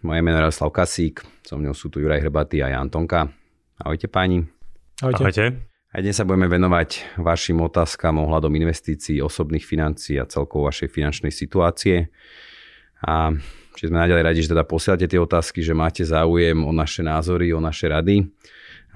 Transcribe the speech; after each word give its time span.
Moje 0.00 0.24
meno 0.24 0.40
je 0.40 0.48
Radoslav 0.48 0.72
Kasík, 0.72 1.20
so 1.44 1.60
mnou 1.60 1.76
sú 1.76 1.92
tu 1.92 2.00
Juraj 2.00 2.24
Hrbatý 2.24 2.64
a 2.64 2.72
Jan 2.72 2.88
Tonka. 2.88 3.28
Ahojte 3.76 4.08
páni. 4.08 4.48
Ahojte. 5.04 5.20
Ahojte. 5.20 5.44
A 5.92 6.00
dnes 6.00 6.16
sa 6.16 6.24
budeme 6.24 6.48
venovať 6.48 7.20
vašim 7.20 7.60
otázkam 7.60 8.16
ohľadom 8.24 8.48
investícií, 8.48 9.20
osobných 9.20 9.60
financií 9.60 10.16
a 10.16 10.24
celkovo 10.24 10.72
vašej 10.72 10.88
finančnej 10.88 11.28
situácie. 11.28 12.08
A 13.04 13.36
či 13.76 13.92
sme 13.92 14.00
naďalej 14.00 14.24
radi, 14.24 14.40
že 14.40 14.56
teda 14.56 14.64
posielate 14.64 15.04
tie 15.04 15.20
otázky, 15.20 15.60
že 15.60 15.76
máte 15.76 16.00
záujem 16.00 16.56
o 16.64 16.72
naše 16.72 17.04
názory, 17.04 17.52
o 17.52 17.60
naše 17.60 17.92
rady. 17.92 18.24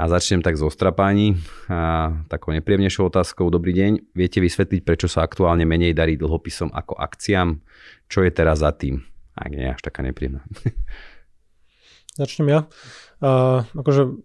A 0.01 0.09
začnem 0.09 0.41
tak 0.41 0.57
z 0.57 0.65
ostrapáni. 0.65 1.37
A 1.69 2.17
takou 2.33 2.57
nepríjemnejšou 2.57 3.13
otázkou. 3.13 3.53
Dobrý 3.53 3.77
deň. 3.77 4.17
Viete 4.17 4.41
vysvetliť, 4.41 4.81
prečo 4.81 5.13
sa 5.13 5.21
aktuálne 5.21 5.69
menej 5.69 5.93
darí 5.93 6.17
dlhopisom 6.17 6.73
ako 6.73 6.97
akciám? 6.97 7.61
Čo 8.09 8.25
je 8.25 8.33
teraz 8.33 8.65
za 8.65 8.73
tým? 8.73 9.05
Ak 9.35 9.51
nie, 9.51 9.71
až 9.71 9.83
taká 9.83 10.07
nepríjemná. 10.07 10.47
Začnem 12.21 12.47
ja. 12.47 12.61
Uh, 13.19 13.67
akože 13.75 14.23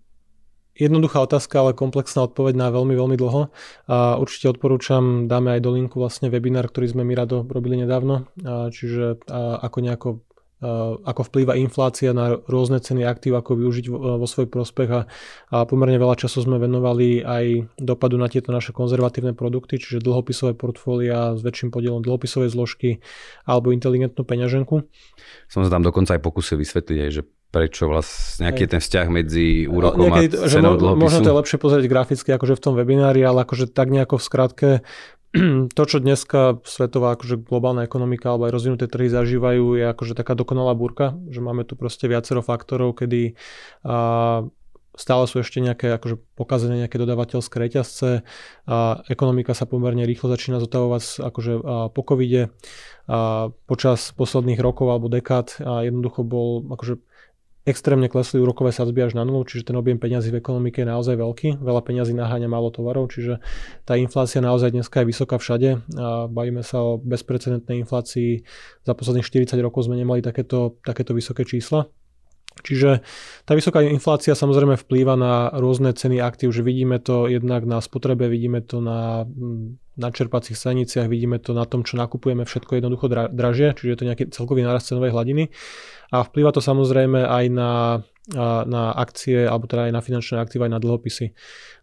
jednoduchá 0.79 1.19
otázka, 1.19 1.59
ale 1.59 1.71
komplexná 1.75 2.23
odpoveď 2.23 2.55
na 2.55 2.67
veľmi, 2.71 2.95
veľmi 2.95 3.17
dlho. 3.19 3.51
A 3.91 4.15
určite 4.15 4.47
odporúčam, 4.47 5.27
dáme 5.27 5.59
aj 5.59 5.61
do 5.61 5.75
linku 5.75 5.99
vlastne 5.99 6.31
webinár, 6.31 6.71
ktorý 6.71 6.95
sme 6.95 7.03
my 7.03 7.13
rado 7.19 7.43
robili 7.43 7.75
nedávno. 7.75 8.31
Čiže 8.71 9.27
ako 9.59 9.77
nejako 9.83 10.09
ako 10.59 11.21
vplýva 11.31 11.55
inflácia 11.55 12.11
na 12.11 12.35
rôzne 12.35 12.83
ceny 12.83 13.07
aktív, 13.07 13.39
ako 13.39 13.55
využiť 13.55 13.85
vo, 13.87 14.19
vo 14.19 14.27
svoj 14.27 14.51
prospech 14.51 14.89
a, 14.91 15.01
a 15.55 15.57
pomerne 15.63 15.95
veľa 15.95 16.19
času 16.19 16.43
sme 16.43 16.59
venovali 16.59 17.23
aj 17.23 17.75
dopadu 17.79 18.19
na 18.19 18.27
tieto 18.27 18.51
naše 18.51 18.75
konzervatívne 18.75 19.31
produkty, 19.31 19.79
čiže 19.79 20.03
dlhopisové 20.03 20.59
portfólia 20.59 21.39
s 21.39 21.41
väčším 21.41 21.71
podielom 21.71 22.03
dlhopisovej 22.03 22.51
zložky 22.51 22.99
alebo 23.47 23.71
inteligentnú 23.71 24.27
peňaženku. 24.27 24.83
Som 25.47 25.63
sa 25.63 25.71
tam 25.71 25.83
dokonca 25.87 26.19
aj 26.19 26.21
pokusil 26.21 26.59
vysvetliť 26.59 26.97
aj, 27.07 27.11
že 27.15 27.23
prečo 27.49 27.89
vlastne, 27.89 28.45
aký 28.45 28.69
je 28.69 28.71
ten 28.77 28.81
vzťah 28.81 29.07
medzi 29.09 29.65
úrokom 29.65 30.05
Niekedy, 30.05 30.37
a 30.37 30.45
cenou 30.45 30.77
dlhopisu? 30.77 31.01
Možno 31.01 31.19
to 31.25 31.31
je 31.33 31.39
lepšie 31.41 31.57
pozrieť 31.57 31.85
graficky 31.89 32.29
akože 32.29 32.53
v 32.53 32.61
tom 32.61 32.73
webinári, 32.77 33.25
ale 33.25 33.41
akože 33.41 33.73
tak 33.73 33.89
nejako 33.89 34.21
v 34.21 34.23
skratke 34.23 34.69
to, 35.77 35.83
čo 35.85 35.97
dneska 36.01 36.57
svetová 36.65 37.13
akože 37.13 37.45
globálna 37.45 37.85
ekonomika 37.85 38.33
alebo 38.33 38.49
aj 38.49 38.55
rozvinuté 38.55 38.85
trhy 38.89 39.13
zažívajú, 39.13 39.77
je 39.77 39.85
akože 39.85 40.13
taká 40.17 40.33
dokonalá 40.33 40.73
búrka, 40.73 41.13
že 41.29 41.43
máme 41.43 41.65
tu 41.69 41.77
proste 41.77 42.09
viacero 42.09 42.41
faktorov, 42.41 42.97
kedy 42.97 43.37
a, 43.85 44.49
stále 44.97 45.23
sú 45.29 45.39
ešte 45.39 45.61
nejaké 45.61 45.95
akože 45.95 46.19
pokazené 46.33 46.83
nejaké 46.83 46.97
dodávateľské 46.97 47.55
reťazce 47.55 48.25
a 48.65 48.77
ekonomika 49.07 49.53
sa 49.53 49.69
pomerne 49.69 50.03
rýchlo 50.03 50.33
začína 50.33 50.57
zotavovať 50.59 51.23
akože 51.23 51.53
a, 51.61 51.61
po 51.93 52.01
covide. 52.01 52.49
A 53.09 53.49
počas 53.69 54.13
posledných 54.17 54.61
rokov 54.61 54.89
alebo 54.89 55.09
dekád 55.09 55.61
a 55.61 55.85
jednoducho 55.85 56.25
bol 56.25 56.65
akože 56.73 57.01
extrémne 57.67 58.07
klesli 58.07 58.39
úrokové 58.39 58.71
sadzby 58.71 59.03
až 59.03 59.19
na 59.19 59.27
nulu, 59.27 59.43
čiže 59.43 59.69
ten 59.69 59.77
objem 59.77 59.99
peňazí 59.99 60.31
v 60.31 60.39
ekonomike 60.39 60.81
je 60.81 60.87
naozaj 60.87 61.15
veľký. 61.19 61.49
Veľa 61.59 61.81
peňazí 61.83 62.15
naháňa 62.15 62.47
málo 62.47 62.71
tovarov, 62.71 63.11
čiže 63.11 63.43
tá 63.83 63.99
inflácia 63.99 64.39
naozaj 64.39 64.71
dneska 64.71 65.03
je 65.03 65.09
vysoká 65.11 65.35
všade 65.37 65.77
a 65.99 66.25
bavíme 66.31 66.63
sa 66.63 66.81
o 66.81 66.97
bezprecedentnej 66.97 67.83
inflácii. 67.83 68.41
Za 68.87 68.93
posledných 68.95 69.27
40 69.27 69.59
rokov 69.59 69.91
sme 69.91 69.99
nemali 69.99 70.23
takéto, 70.23 70.79
takéto 70.81 71.11
vysoké 71.11 71.43
čísla. 71.43 71.91
Čiže 72.61 73.01
tá 73.47 73.53
vysoká 73.57 73.81
inflácia 73.83 74.37
samozrejme 74.37 74.77
vplýva 74.77 75.15
na 75.19 75.49
rôzne 75.55 75.91
ceny 75.95 76.21
aktív, 76.21 76.53
že 76.53 76.65
vidíme 76.65 76.99
to 76.99 77.29
jednak 77.31 77.65
na 77.65 77.79
spotrebe, 77.81 78.29
vidíme 78.29 78.61
to 78.61 78.83
na 78.83 79.25
na 79.99 80.15
čerpacích 80.15 80.55
staniciach, 80.55 81.11
vidíme 81.11 81.43
to 81.43 81.51
na 81.51 81.67
tom, 81.67 81.83
čo 81.83 81.99
nakupujeme, 81.99 82.47
všetko 82.47 82.79
jednoducho 82.79 83.11
dra- 83.11 83.27
dražie, 83.27 83.75
čiže 83.75 83.91
je 83.91 83.99
to 83.99 84.07
nejaký 84.07 84.23
celkový 84.31 84.63
nárast 84.63 84.87
cenovej 84.87 85.11
hladiny. 85.11 85.51
A 86.15 86.23
vplýva 86.23 86.55
to 86.55 86.63
samozrejme 86.63 87.19
aj 87.27 87.45
na, 87.51 88.01
na 88.63 88.95
akcie, 88.95 89.43
alebo 89.43 89.67
teda 89.67 89.91
aj 89.91 89.93
na 89.93 90.01
finančné 90.01 90.39
aktíva, 90.39 90.71
aj 90.71 90.79
na 90.79 90.81
dlhopisy. 90.81 91.35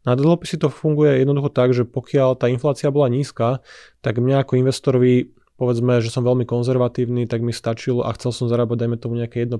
Na 0.09 0.17
dlhopisy 0.17 0.57
to 0.57 0.73
funguje 0.73 1.21
jednoducho 1.21 1.53
tak, 1.53 1.77
že 1.77 1.85
pokiaľ 1.85 2.41
tá 2.41 2.49
inflácia 2.49 2.89
bola 2.89 3.13
nízka, 3.13 3.61
tak 4.01 4.17
mňa 4.17 4.49
ako 4.49 4.65
investorovi 4.65 5.37
povedzme, 5.57 6.05
že 6.05 6.13
som 6.13 6.21
veľmi 6.21 6.45
konzervatívny, 6.45 7.25
tak 7.25 7.41
mi 7.41 7.51
stačilo 7.51 8.05
a 8.05 8.13
chcel 8.13 8.31
som 8.33 8.47
zarábať, 8.47 8.85
dajme 8.85 8.97
tomu 9.01 9.17
nejaké 9.17 9.49
1%, 9.49 9.57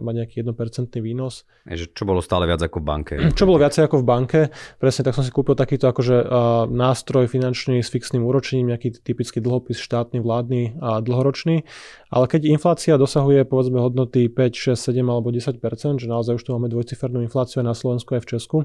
mať 0.00 0.14
nejaký 0.16 0.36
1% 0.40 0.96
výnos. 1.04 1.44
Je, 1.68 1.84
čo 1.84 2.08
bolo 2.08 2.24
stále 2.24 2.48
viac 2.48 2.64
ako 2.64 2.80
v 2.80 2.84
banke. 2.84 3.14
Čo 3.36 3.44
bolo 3.44 3.60
viacej 3.60 3.84
ako 3.84 4.00
v 4.00 4.06
banke, 4.08 4.40
presne 4.80 5.04
tak 5.04 5.12
som 5.12 5.20
si 5.20 5.28
kúpil 5.28 5.52
takýto 5.52 5.92
akože 5.92 6.16
uh, 6.24 6.64
nástroj 6.72 7.28
finančný 7.28 7.84
s 7.84 7.92
fixným 7.92 8.24
úročením, 8.24 8.72
nejaký 8.72 9.04
typický 9.04 9.44
dlhopis 9.44 9.76
štátny, 9.76 10.24
vládny 10.24 10.80
a 10.80 11.04
dlhoročný. 11.04 11.68
Ale 12.08 12.24
keď 12.32 12.48
inflácia 12.48 12.96
dosahuje 12.96 13.44
povedzme 13.44 13.76
hodnoty 13.76 14.32
5, 14.32 14.72
6, 14.72 14.88
7 14.88 15.04
alebo 15.04 15.28
10%, 15.28 15.60
že 16.00 16.08
naozaj 16.08 16.40
už 16.40 16.42
tu 16.48 16.50
máme 16.56 16.72
dvojcifernú 16.72 17.20
infláciu 17.20 17.60
aj 17.60 17.66
na 17.68 17.76
Slovensku 17.76 18.16
aj 18.16 18.24
v 18.24 18.30
Česku, 18.32 18.58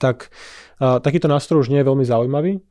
tak 0.00 0.32
uh, 0.80 1.04
takýto 1.04 1.28
nástroj 1.28 1.68
už 1.68 1.68
nie 1.68 1.84
je 1.84 1.88
veľmi 1.88 2.04
zaujímavý 2.08 2.64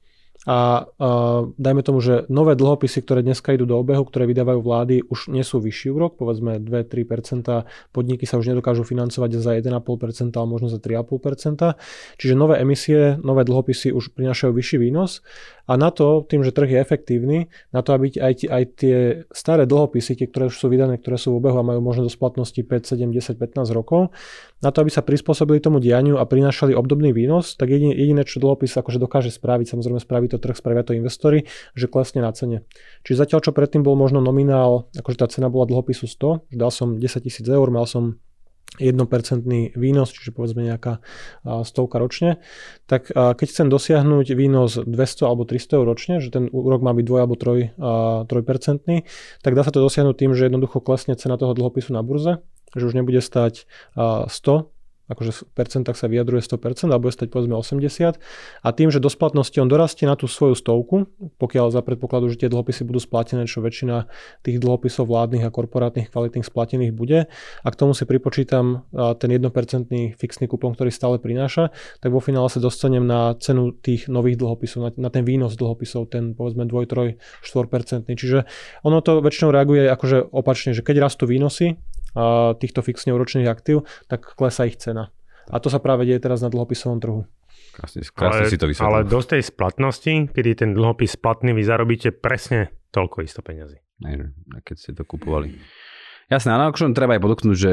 a 0.46 0.86
uh, 0.86 1.50
dajme 1.58 1.82
tomu, 1.82 2.04
že 2.04 2.30
nové 2.30 2.54
dlhopisy, 2.54 3.02
ktoré 3.02 3.26
dneska 3.26 3.56
idú 3.58 3.66
do 3.66 3.82
obehu, 3.82 4.06
ktoré 4.06 4.30
vydávajú 4.30 4.60
vlády, 4.62 4.96
už 5.08 5.34
nie 5.34 5.42
sú 5.42 5.58
vyšší 5.58 5.90
úrok, 5.90 6.22
povedzme 6.22 6.62
2-3%, 6.62 7.66
podniky 7.90 8.30
sa 8.30 8.38
už 8.38 8.54
nedokážu 8.54 8.86
financovať 8.86 9.42
za 9.42 9.58
1,5%, 9.58 10.36
ale 10.38 10.46
možno 10.46 10.70
za 10.70 10.78
3,5%. 10.78 11.80
Čiže 12.22 12.34
nové 12.38 12.62
emisie, 12.62 13.18
nové 13.26 13.42
dlhopisy 13.42 13.90
už 13.90 14.14
prinášajú 14.14 14.54
vyšší 14.54 14.78
výnos 14.78 15.26
a 15.66 15.74
na 15.78 15.90
to, 15.90 16.22
tým, 16.26 16.46
že 16.46 16.54
trh 16.54 16.78
je 16.78 16.80
efektívny, 16.80 17.38
na 17.74 17.82
to, 17.82 17.98
aby 17.98 18.14
aj, 18.18 18.34
aj 18.46 18.64
tie 18.78 18.98
staré 19.34 19.66
dlhopisy, 19.66 20.14
tie, 20.14 20.30
ktoré 20.30 20.54
už 20.54 20.56
sú 20.56 20.70
vydané, 20.70 21.02
ktoré 21.02 21.18
sú 21.18 21.34
v 21.34 21.42
obehu 21.42 21.58
a 21.58 21.66
majú 21.66 21.82
možnosť 21.82 22.08
do 22.08 22.14
splatnosti 22.14 22.62
5, 22.62 22.94
7, 22.94 23.10
10, 23.10 23.42
15 23.42 23.74
rokov, 23.74 24.14
na 24.62 24.70
to, 24.70 24.86
aby 24.86 24.94
sa 24.94 25.02
prispôsobili 25.02 25.58
tomu 25.62 25.82
dianiu 25.82 26.22
a 26.22 26.26
prinášali 26.26 26.78
obdobný 26.78 27.14
výnos, 27.14 27.58
tak 27.58 27.74
jediné, 27.74 27.98
jediné 27.98 28.22
čo 28.26 28.38
dlhopis 28.38 28.78
akože 28.78 29.02
dokáže 29.02 29.34
spraviť, 29.34 29.74
samozrejme 29.74 30.00
spraví 30.02 30.28
to 30.30 30.38
trh, 30.38 30.54
spravia 30.54 30.86
to 30.86 30.94
investori, 30.94 31.50
že 31.74 31.90
klesne 31.90 32.22
na 32.22 32.32
cene. 32.32 32.66
Čiže 33.02 33.26
zatiaľ, 33.26 33.40
čo 33.46 33.52
predtým 33.52 33.82
bol 33.82 33.98
možno 33.98 34.22
nominál, 34.22 34.90
akože 34.94 35.18
tá 35.18 35.28
cena 35.30 35.50
bola 35.50 35.66
dlhopisu 35.66 36.06
100, 36.06 36.54
že 36.54 36.58
dal 36.58 36.70
som 36.70 36.98
10 37.02 37.26
tisíc 37.26 37.46
eur, 37.46 37.68
mal 37.74 37.90
som 37.90 38.22
1% 38.76 38.92
výnos, 39.80 40.12
čiže 40.12 40.36
povedzme 40.36 40.68
nejaká 40.68 41.00
stovka 41.64 41.96
ročne, 41.96 42.44
tak 42.92 43.08
keď 43.08 43.48
chcem 43.48 43.72
dosiahnuť 43.72 44.36
výnos 44.36 44.84
200 44.84 45.24
alebo 45.24 45.48
300 45.48 45.80
eur 45.80 45.86
ročne, 45.88 46.20
že 46.20 46.36
ten 46.36 46.52
úrok 46.52 46.84
má 46.84 46.92
byť 46.92 47.06
2 47.08 47.24
alebo 47.24 47.40
3, 47.40 47.80
3%, 48.28 48.28
tak 49.40 49.52
dá 49.56 49.62
sa 49.64 49.72
to 49.72 49.80
dosiahnuť 49.80 50.16
tým, 50.20 50.36
že 50.36 50.52
jednoducho 50.52 50.84
klesne 50.84 51.16
cena 51.16 51.40
toho 51.40 51.56
dlhopisu 51.56 51.96
na 51.96 52.04
burze, 52.04 52.44
že 52.76 52.84
už 52.84 53.00
nebude 53.00 53.24
stať 53.24 53.64
100 53.96 54.75
akože 55.06 55.32
v 55.32 55.42
percentách 55.54 55.98
sa 55.98 56.10
vyjadruje 56.10 56.42
100%, 56.42 56.90
alebo 56.90 57.14
stať 57.14 57.30
povedzme 57.30 57.54
80 57.54 58.18
a 58.66 58.70
tým, 58.74 58.90
že 58.90 58.98
do 58.98 59.10
splatnosti 59.10 59.58
on 59.62 59.70
dorastie 59.70 60.10
na 60.10 60.18
tú 60.18 60.26
svoju 60.26 60.58
stovku, 60.58 61.06
pokiaľ 61.38 61.70
za 61.70 61.86
predpokladu, 61.86 62.34
že 62.34 62.46
tie 62.46 62.50
dlhopisy 62.50 62.86
budú 62.86 62.98
splatené, 62.98 63.46
čo 63.46 63.62
väčšina 63.62 64.10
tých 64.42 64.58
dlhopisov 64.58 65.06
vládnych 65.06 65.46
a 65.46 65.54
korporátnych 65.54 66.10
kvalitných 66.10 66.46
splatených 66.46 66.92
bude 66.94 67.30
a 67.62 67.68
k 67.70 67.76
tomu 67.76 67.94
si 67.94 68.04
pripočítam 68.10 68.86
ten 69.22 69.30
1% 69.30 69.50
fixný 70.18 70.46
kupon, 70.50 70.74
ktorý 70.74 70.90
stále 70.90 71.22
prináša, 71.22 71.70
tak 72.02 72.10
vo 72.10 72.22
finále 72.22 72.50
sa 72.50 72.58
dostanem 72.58 73.06
na 73.06 73.38
cenu 73.38 73.72
tých 73.74 74.10
nových 74.10 74.42
dlhopisov, 74.42 74.80
na, 74.82 74.92
na 74.98 75.10
ten 75.14 75.22
výnos 75.22 75.54
dlhopisov, 75.54 76.10
ten 76.10 76.34
povedzme 76.34 76.66
2, 76.66 76.90
3, 76.90 77.22
4%. 77.46 78.10
Čiže 78.10 78.50
ono 78.82 79.00
to 79.06 79.22
väčšinou 79.22 79.54
reaguje 79.54 79.86
akože 79.86 80.34
opačne, 80.34 80.74
že 80.74 80.82
keď 80.82 81.06
rastú 81.06 81.30
výnosy, 81.30 81.78
týchto 82.58 82.80
fixne 82.82 83.12
úročných 83.12 83.46
aktív, 83.46 83.84
tak 84.08 84.24
klesá 84.40 84.66
ich 84.66 84.80
cena. 84.80 85.12
A 85.52 85.62
to 85.62 85.70
sa 85.70 85.78
práve 85.78 86.10
deje 86.10 86.18
teraz 86.24 86.42
na 86.42 86.50
dlhopisovom 86.50 86.98
trhu. 86.98 87.22
Krásne, 87.76 88.02
krásne 88.08 88.48
ale, 88.48 88.52
si 88.52 88.58
to 88.58 88.66
vysvetlil. 88.72 88.88
Ale 88.88 89.00
do 89.06 89.20
tej 89.22 89.44
splatnosti, 89.44 90.14
kedy 90.32 90.50
ten 90.56 90.72
dlhopis 90.74 91.20
splatný, 91.20 91.52
vy 91.52 91.64
zarobíte 91.68 92.16
presne 92.16 92.72
toľko 92.96 93.22
isto 93.22 93.44
peniazy. 93.44 93.78
keď 94.64 94.76
ste 94.80 94.92
to 94.96 95.04
kupovali. 95.04 95.54
Jasné, 96.32 96.56
ale 96.56 96.74
akože 96.74 96.96
treba 96.98 97.20
aj 97.20 97.22
podoknúť, 97.22 97.58
že 97.58 97.72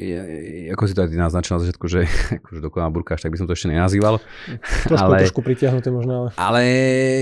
Ja, 0.00 0.24
ako 0.72 0.88
si 0.88 0.96
to 0.96 1.04
aj 1.04 1.10
ty 1.12 1.20
naznačil 1.20 1.52
na 1.56 1.60
začiatku, 1.68 1.84
že 1.84 2.08
akože 2.40 2.60
dokonalá 2.64 2.88
burkáš, 2.88 3.24
tak 3.24 3.36
by 3.36 3.38
som 3.40 3.46
to 3.48 3.52
ešte 3.52 3.68
nenazýval. 3.68 4.16
Trošku, 4.88 4.96
ale, 4.96 5.28
trošku 5.28 5.44
pritiahnuté 5.44 5.92
možno. 5.92 6.28
Ale... 6.28 6.28
ale 6.40 6.60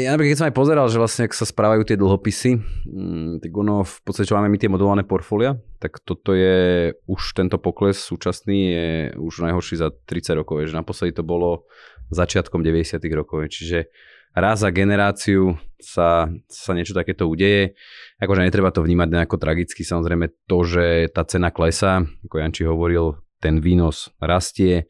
ja 0.07 0.15
napríklad, 0.15 0.31
keď 0.35 0.39
som 0.39 0.49
aj 0.51 0.57
pozeral, 0.57 0.87
že 0.87 0.99
vlastne 1.03 1.23
ak 1.27 1.35
sa 1.35 1.43
správajú 1.43 1.83
tie 1.83 1.99
dlhopisy, 1.99 2.63
mm, 2.87 3.43
tak 3.43 3.51
ono 3.51 3.83
v 3.83 3.97
podstate, 4.07 4.31
čo 4.31 4.39
máme 4.39 4.47
my 4.47 4.59
tie 4.59 4.71
modulované 4.71 5.03
portfólia, 5.03 5.59
tak 5.83 5.99
toto 6.07 6.37
je 6.37 6.93
už 7.11 7.23
tento 7.35 7.59
pokles 7.59 7.99
súčasný 7.99 8.59
je 8.71 8.87
už 9.19 9.51
najhorší 9.51 9.81
za 9.81 9.91
30 9.91 10.39
rokov. 10.39 10.63
Že 10.63 10.79
naposledy 10.79 11.17
to 11.17 11.25
bolo 11.27 11.67
začiatkom 12.13 12.63
90 12.63 13.03
rokov. 13.17 13.51
Čiže 13.51 13.91
raz 14.35 14.63
za 14.63 14.71
generáciu 14.71 15.59
sa, 15.81 16.29
sa 16.47 16.71
niečo 16.77 16.93
takéto 16.93 17.27
udeje. 17.27 17.75
Akože 18.21 18.45
netreba 18.45 18.71
to 18.71 18.85
vnímať 18.85 19.09
nejako 19.11 19.37
tragicky, 19.41 19.83
samozrejme 19.83 20.31
to, 20.45 20.59
že 20.63 20.85
tá 21.11 21.25
cena 21.25 21.49
klesá, 21.49 22.05
ako 22.29 22.37
Janči 22.37 22.63
hovoril, 22.69 23.17
ten 23.41 23.59
výnos 23.59 24.13
rastie. 24.21 24.87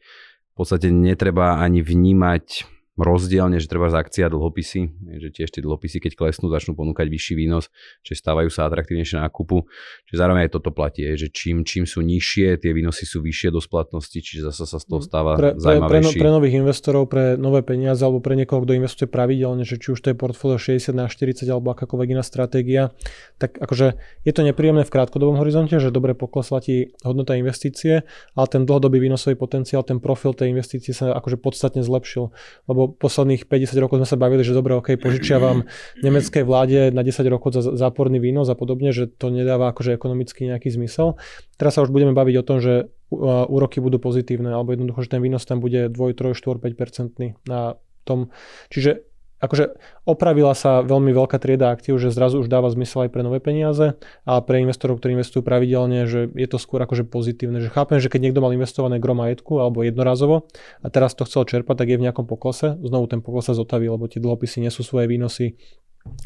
V 0.51 0.53
podstate 0.61 0.91
netreba 0.91 1.63
ani 1.63 1.79
vnímať 1.79 2.67
rozdielne, 3.01 3.57
že 3.57 3.67
treba 3.67 3.89
z 3.89 3.97
akcia 3.97 4.29
dlhopisy, 4.29 4.81
že 5.17 5.29
tiež 5.33 5.49
tie 5.49 5.61
dlhopisy, 5.65 5.97
keď 5.99 6.13
klesnú, 6.15 6.47
začnú 6.53 6.77
ponúkať 6.77 7.09
vyšší 7.09 7.33
výnos, 7.33 7.73
že 8.05 8.13
stávajú 8.13 8.53
sa 8.53 8.69
atraktívnejšie 8.69 9.17
na 9.17 9.27
nákupu. 9.27 9.65
Čiže 10.07 10.17
zároveň 10.21 10.41
aj 10.45 10.51
toto 10.53 10.69
platí, 10.69 11.07
že 11.17 11.33
čím, 11.33 11.65
čím 11.65 11.89
sú 11.89 12.05
nižšie, 12.05 12.61
tie 12.61 12.71
výnosy 12.75 13.09
sú 13.09 13.23
vyššie 13.23 13.49
do 13.49 13.63
splatnosti, 13.63 14.19
čiže 14.19 14.51
zase 14.51 14.69
sa 14.69 14.77
z 14.77 14.85
toho 14.85 15.01
stáva 15.01 15.39
pre, 15.39 15.57
zaujímavejší. 15.57 16.19
Pre, 16.19 16.23
pre, 16.27 16.29
nových 16.29 16.55
investorov, 16.61 17.03
pre 17.09 17.23
nové 17.39 17.65
peniaze 17.65 18.03
alebo 18.03 18.19
pre 18.19 18.35
niekoho, 18.35 18.61
kto 18.61 18.77
investuje 18.77 19.07
pravidelne, 19.07 19.63
že 19.63 19.79
či 19.79 19.95
už 19.95 19.99
to 20.03 20.11
je 20.11 20.15
portfólio 20.15 20.59
60 20.61 20.91
na 20.93 21.07
40 21.07 21.47
alebo 21.47 21.73
akákoľvek 21.73 22.07
iná 22.13 22.23
stratégia, 22.23 22.93
tak 23.41 23.57
akože 23.57 23.97
je 24.27 24.33
to 24.35 24.41
nepríjemné 24.45 24.83
v 24.83 24.91
krátkodobom 24.91 25.39
horizonte, 25.39 25.79
že 25.79 25.89
dobre 25.89 26.13
poklesla 26.13 26.59
ti 26.59 26.93
hodnota 27.01 27.39
investície, 27.39 28.03
ale 28.35 28.47
ten 28.51 28.67
dlhodobý 28.67 28.99
výnosový 28.99 29.39
potenciál, 29.39 29.87
ten 29.87 30.03
profil 30.03 30.35
tej 30.35 30.51
investície 30.51 30.91
sa 30.91 31.15
akože 31.15 31.39
podstatne 31.39 31.81
zlepšil. 31.81 32.29
Lebo 32.67 32.90
posledných 32.95 33.47
50 33.47 33.83
rokov 33.83 33.99
sme 34.01 34.07
sa 34.09 34.17
bavili, 34.19 34.43
že 34.43 34.55
dobre, 34.55 34.75
ok, 34.75 34.95
požičiavam 34.97 35.67
nemeckej 36.03 36.43
vláde 36.43 36.89
na 36.91 37.03
10 37.03 37.23
rokov 37.27 37.55
za 37.55 37.61
záporný 37.75 38.19
výnos 38.19 38.47
a 38.47 38.55
podobne, 38.55 38.95
že 38.95 39.07
to 39.07 39.31
nedáva 39.31 39.71
akože 39.71 39.95
ekonomicky 39.95 40.47
nejaký 40.47 40.71
zmysel. 40.71 41.19
Teraz 41.59 41.75
sa 41.77 41.83
už 41.83 41.91
budeme 41.91 42.15
baviť 42.15 42.35
o 42.39 42.47
tom, 42.47 42.57
že 42.63 42.89
úroky 43.11 43.83
budú 43.83 43.99
pozitívne, 43.99 44.55
alebo 44.55 44.71
jednoducho, 44.71 45.03
že 45.03 45.19
ten 45.19 45.21
výnos 45.21 45.43
tam 45.43 45.59
bude 45.59 45.91
2, 45.91 45.95
3, 46.15 46.31
4, 46.31 46.63
5 46.63 46.79
percentný 46.79 47.35
na 47.43 47.75
tom. 48.07 48.31
Čiže 48.71 49.10
akože 49.41 49.75
opravila 50.05 50.53
sa 50.53 50.85
veľmi 50.85 51.09
veľká 51.11 51.41
trieda 51.41 51.73
aktív, 51.73 51.97
že 51.97 52.13
zrazu 52.13 52.39
už 52.39 52.47
dáva 52.47 52.69
zmysel 52.69 53.09
aj 53.09 53.11
pre 53.11 53.25
nové 53.25 53.41
peniaze 53.41 53.97
a 54.23 54.39
pre 54.39 54.61
investorov, 54.61 55.01
ktorí 55.01 55.17
investujú 55.17 55.41
pravidelne, 55.41 56.05
že 56.05 56.29
je 56.31 56.47
to 56.47 56.61
skôr 56.61 56.79
akože 56.85 57.09
pozitívne. 57.09 57.57
Že 57.59 57.73
chápem, 57.73 57.97
že 57.97 58.07
keď 58.07 58.29
niekto 58.29 58.39
mal 58.39 58.53
investované 58.53 59.01
gro 59.01 59.17
majetku 59.17 59.57
alebo 59.57 59.81
jednorazovo 59.81 60.45
a 60.85 60.87
teraz 60.93 61.17
to 61.17 61.25
chcel 61.25 61.43
čerpať, 61.49 61.83
tak 61.83 61.89
je 61.89 61.97
v 61.97 62.05
nejakom 62.05 62.29
poklese. 62.29 62.77
Znovu 62.85 63.09
ten 63.09 63.19
pokles 63.25 63.49
sa 63.49 63.57
zotaví, 63.57 63.89
lebo 63.89 64.05
tie 64.05 64.21
dlhopisy 64.21 64.61
nesú 64.61 64.85
svoje 64.85 65.09
výnosy 65.09 65.57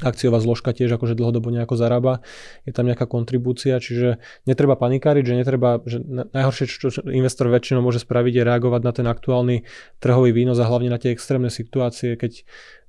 akciová 0.03 0.39
zložka 0.39 0.71
tiež 0.71 0.95
akože 0.95 1.15
dlhodobo 1.15 1.51
nejako 1.51 1.75
zarába, 1.75 2.23
je 2.63 2.71
tam 2.71 2.87
nejaká 2.87 3.07
kontribúcia, 3.07 3.79
čiže 3.79 4.19
netreba 4.47 4.75
panikáriť, 4.79 5.23
že 5.23 5.33
netreba, 5.35 5.79
že 5.83 6.03
najhoršie, 6.05 6.65
čo 6.67 6.89
investor 7.11 7.51
väčšinou 7.51 7.83
môže 7.83 8.03
spraviť, 8.03 8.33
je 8.39 8.43
reagovať 8.43 8.81
na 8.83 8.91
ten 8.95 9.07
aktuálny 9.07 9.67
trhový 9.99 10.31
výnos 10.31 10.59
a 10.59 10.67
hlavne 10.67 10.91
na 10.91 10.99
tie 10.99 11.11
extrémne 11.11 11.51
situácie, 11.51 12.15
keď 12.15 12.43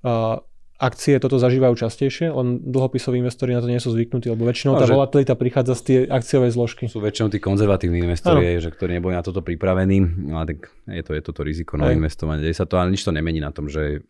uh, 0.06 0.42
akcie 0.76 1.16
toto 1.16 1.40
zažívajú 1.40 1.72
častejšie, 1.72 2.28
len 2.28 2.60
dlhopisoví 2.60 3.16
investori 3.16 3.56
na 3.56 3.64
to 3.64 3.68
nie 3.68 3.80
sú 3.80 3.96
zvyknutí, 3.96 4.28
lebo 4.28 4.44
väčšinou 4.44 4.76
no, 4.76 4.80
tá 4.80 4.86
volatilita 4.86 5.32
prichádza 5.32 5.74
z 5.76 5.82
tie 5.82 5.98
akciové 6.04 6.52
zložky. 6.52 6.84
Sú 6.84 7.00
väčšinou 7.00 7.32
tí 7.32 7.40
konzervatívni 7.40 8.04
investori, 8.04 8.60
že, 8.60 8.68
ktorí 8.68 9.00
neboli 9.00 9.16
na 9.16 9.24
toto 9.24 9.40
pripravení, 9.40 10.04
ale 10.36 10.44
tak 10.52 10.58
je 10.92 11.02
to, 11.02 11.16
je 11.16 11.22
toto 11.24 11.40
riziko 11.40 11.80
na 11.80 11.96
investovanie. 11.96 12.44
Deje 12.44 12.60
sa 12.60 12.68
to, 12.68 12.76
ale 12.76 12.92
nič 12.92 13.08
to 13.08 13.12
nemení 13.12 13.40
na 13.40 13.56
tom, 13.56 13.72
že 13.72 14.04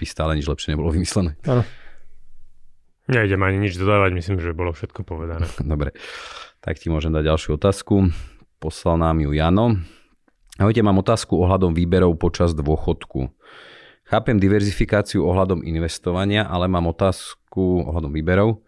by 0.00 0.04
stále 0.08 0.32
nič 0.32 0.48
lepšie 0.48 0.72
nebolo 0.72 0.88
vymyslené. 0.88 1.36
Ano. 1.44 1.68
Nejdem 3.10 3.42
ani 3.42 3.58
nič 3.58 3.74
dodávať, 3.74 4.14
myslím, 4.14 4.38
že 4.38 4.54
bolo 4.54 4.70
všetko 4.70 5.02
povedané. 5.02 5.50
Dobre, 5.66 5.98
tak 6.62 6.78
ti 6.78 6.86
môžem 6.86 7.10
dať 7.10 7.26
ďalšiu 7.26 7.58
otázku. 7.58 8.14
Poslal 8.62 9.02
nám 9.02 9.18
ju 9.18 9.34
Jano. 9.34 9.82
Ahojte, 10.62 10.78
mám 10.86 11.02
otázku 11.02 11.34
ohľadom 11.42 11.74
výberov 11.74 12.14
počas 12.22 12.54
dôchodku. 12.54 13.34
Chápem 14.06 14.38
diverzifikáciu 14.38 15.26
ohľadom 15.26 15.66
investovania, 15.66 16.46
ale 16.46 16.70
mám 16.70 16.86
otázku 16.86 17.90
ohľadom 17.90 18.14
výberov. 18.14 18.62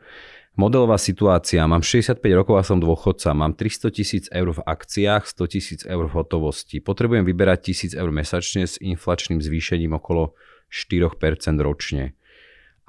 Modelová 0.59 0.99
situácia. 0.99 1.62
Mám 1.65 1.87
65 1.87 2.19
rokov 2.35 2.59
a 2.59 2.67
som 2.67 2.83
dôchodca. 2.83 3.33
Mám 3.33 3.55
300 3.55 3.94
tisíc 3.94 4.25
eur 4.29 4.53
v 4.53 4.61
akciách, 4.62 5.25
100 5.25 5.55
tisíc 5.55 5.81
eur 5.87 6.05
v 6.11 6.15
hotovosti. 6.19 6.83
Potrebujem 6.83 7.25
vyberať 7.25 7.94
1000 7.94 8.00
eur 8.00 8.11
mesačne 8.11 8.67
s 8.67 8.77
inflačným 8.83 9.41
zvýšením 9.41 9.97
okolo 9.97 10.35
4% 10.69 11.15
ročne. 11.62 12.19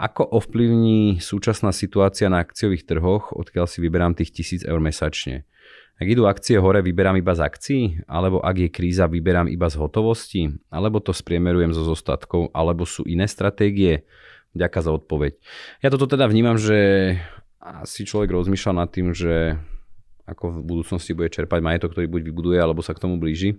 Ako 0.03 0.27
ovplyvní 0.27 1.23
súčasná 1.23 1.71
situácia 1.71 2.27
na 2.27 2.43
akciových 2.43 2.83
trhoch, 2.83 3.31
odkiaľ 3.31 3.71
si 3.71 3.79
vyberám 3.79 4.19
tých 4.19 4.35
1000 4.35 4.67
eur 4.67 4.83
mesačne? 4.83 5.47
Ak 5.95 6.03
idú 6.03 6.27
akcie 6.27 6.59
hore, 6.59 6.83
vyberám 6.83 7.15
iba 7.15 7.31
z 7.31 7.41
akcií? 7.47 7.83
Alebo 8.03 8.43
ak 8.43 8.67
je 8.67 8.67
kríza, 8.67 9.07
vyberám 9.07 9.47
iba 9.47 9.71
z 9.71 9.79
hotovosti? 9.79 10.51
Alebo 10.67 10.99
to 10.99 11.15
spriemerujem 11.15 11.71
so 11.71 11.87
zostatkov? 11.87 12.51
Alebo 12.51 12.83
sú 12.83 13.07
iné 13.07 13.31
stratégie? 13.31 14.03
Ďaká 14.51 14.83
za 14.83 14.91
odpoveď. 14.91 15.39
Ja 15.79 15.87
toto 15.87 16.03
teda 16.03 16.27
vnímam, 16.27 16.59
že 16.59 17.15
asi 17.63 18.03
človek 18.03 18.27
rozmýšľa 18.35 18.73
nad 18.75 18.91
tým, 18.91 19.15
že 19.15 19.55
ako 20.27 20.59
v 20.59 20.67
budúcnosti 20.67 21.15
bude 21.15 21.31
čerpať 21.31 21.63
majetok, 21.63 21.95
ktorý 21.95 22.11
buď 22.11 22.21
vybuduje, 22.27 22.59
alebo 22.59 22.83
sa 22.83 22.91
k 22.91 23.07
tomu 23.07 23.15
blíži. 23.15 23.55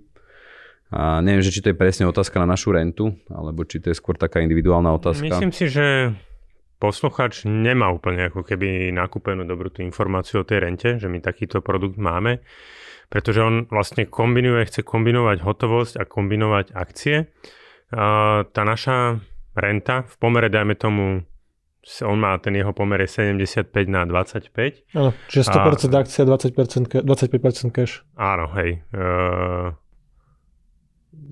A 0.93 1.25
neviem, 1.25 1.41
že 1.41 1.49
či 1.49 1.65
to 1.65 1.73
je 1.73 1.81
presne 1.81 2.05
otázka 2.05 2.37
na 2.37 2.53
našu 2.53 2.77
rentu, 2.77 3.17
alebo 3.33 3.65
či 3.65 3.81
to 3.81 3.89
je 3.89 3.97
skôr 3.97 4.21
taká 4.21 4.45
individuálna 4.45 4.93
otázka. 4.93 5.25
Myslím 5.25 5.57
si, 5.57 5.73
že 5.73 6.13
posluchač 6.85 7.49
nemá 7.49 7.89
úplne 7.89 8.29
ako 8.29 8.45
keby 8.45 8.93
nakúpenú 8.93 9.49
dobrú 9.49 9.73
tú 9.73 9.81
informáciu 9.81 10.45
o 10.45 10.49
tej 10.49 10.69
rente, 10.69 11.01
že 11.01 11.09
my 11.09 11.25
takýto 11.25 11.65
produkt 11.65 11.97
máme, 11.97 12.45
pretože 13.09 13.41
on 13.41 13.65
vlastne 13.73 14.05
kombinuje, 14.05 14.69
chce 14.69 14.85
kombinovať 14.85 15.41
hotovosť 15.41 15.95
a 15.97 16.05
kombinovať 16.05 16.77
akcie. 16.77 17.33
Tá 18.45 18.63
naša 18.69 19.17
renta 19.57 20.05
v 20.05 20.15
pomere, 20.21 20.53
dajme 20.53 20.77
tomu, 20.77 21.25
on 22.05 22.17
má 22.17 22.37
ten 22.41 22.57
jeho 22.57 22.73
pomer 22.73 23.01
je 23.05 23.33
75 23.37 23.69
na 23.89 24.05
25. 24.05 24.97
Áno, 24.97 25.13
čiže 25.29 25.53
100% 25.53 25.93
a, 25.93 26.01
akcia, 26.01 26.23
20%, 26.25 27.05
25% 27.05 27.77
cash. 27.77 28.05
Áno, 28.17 28.49
hej. 28.57 28.81
Uh, 28.93 29.73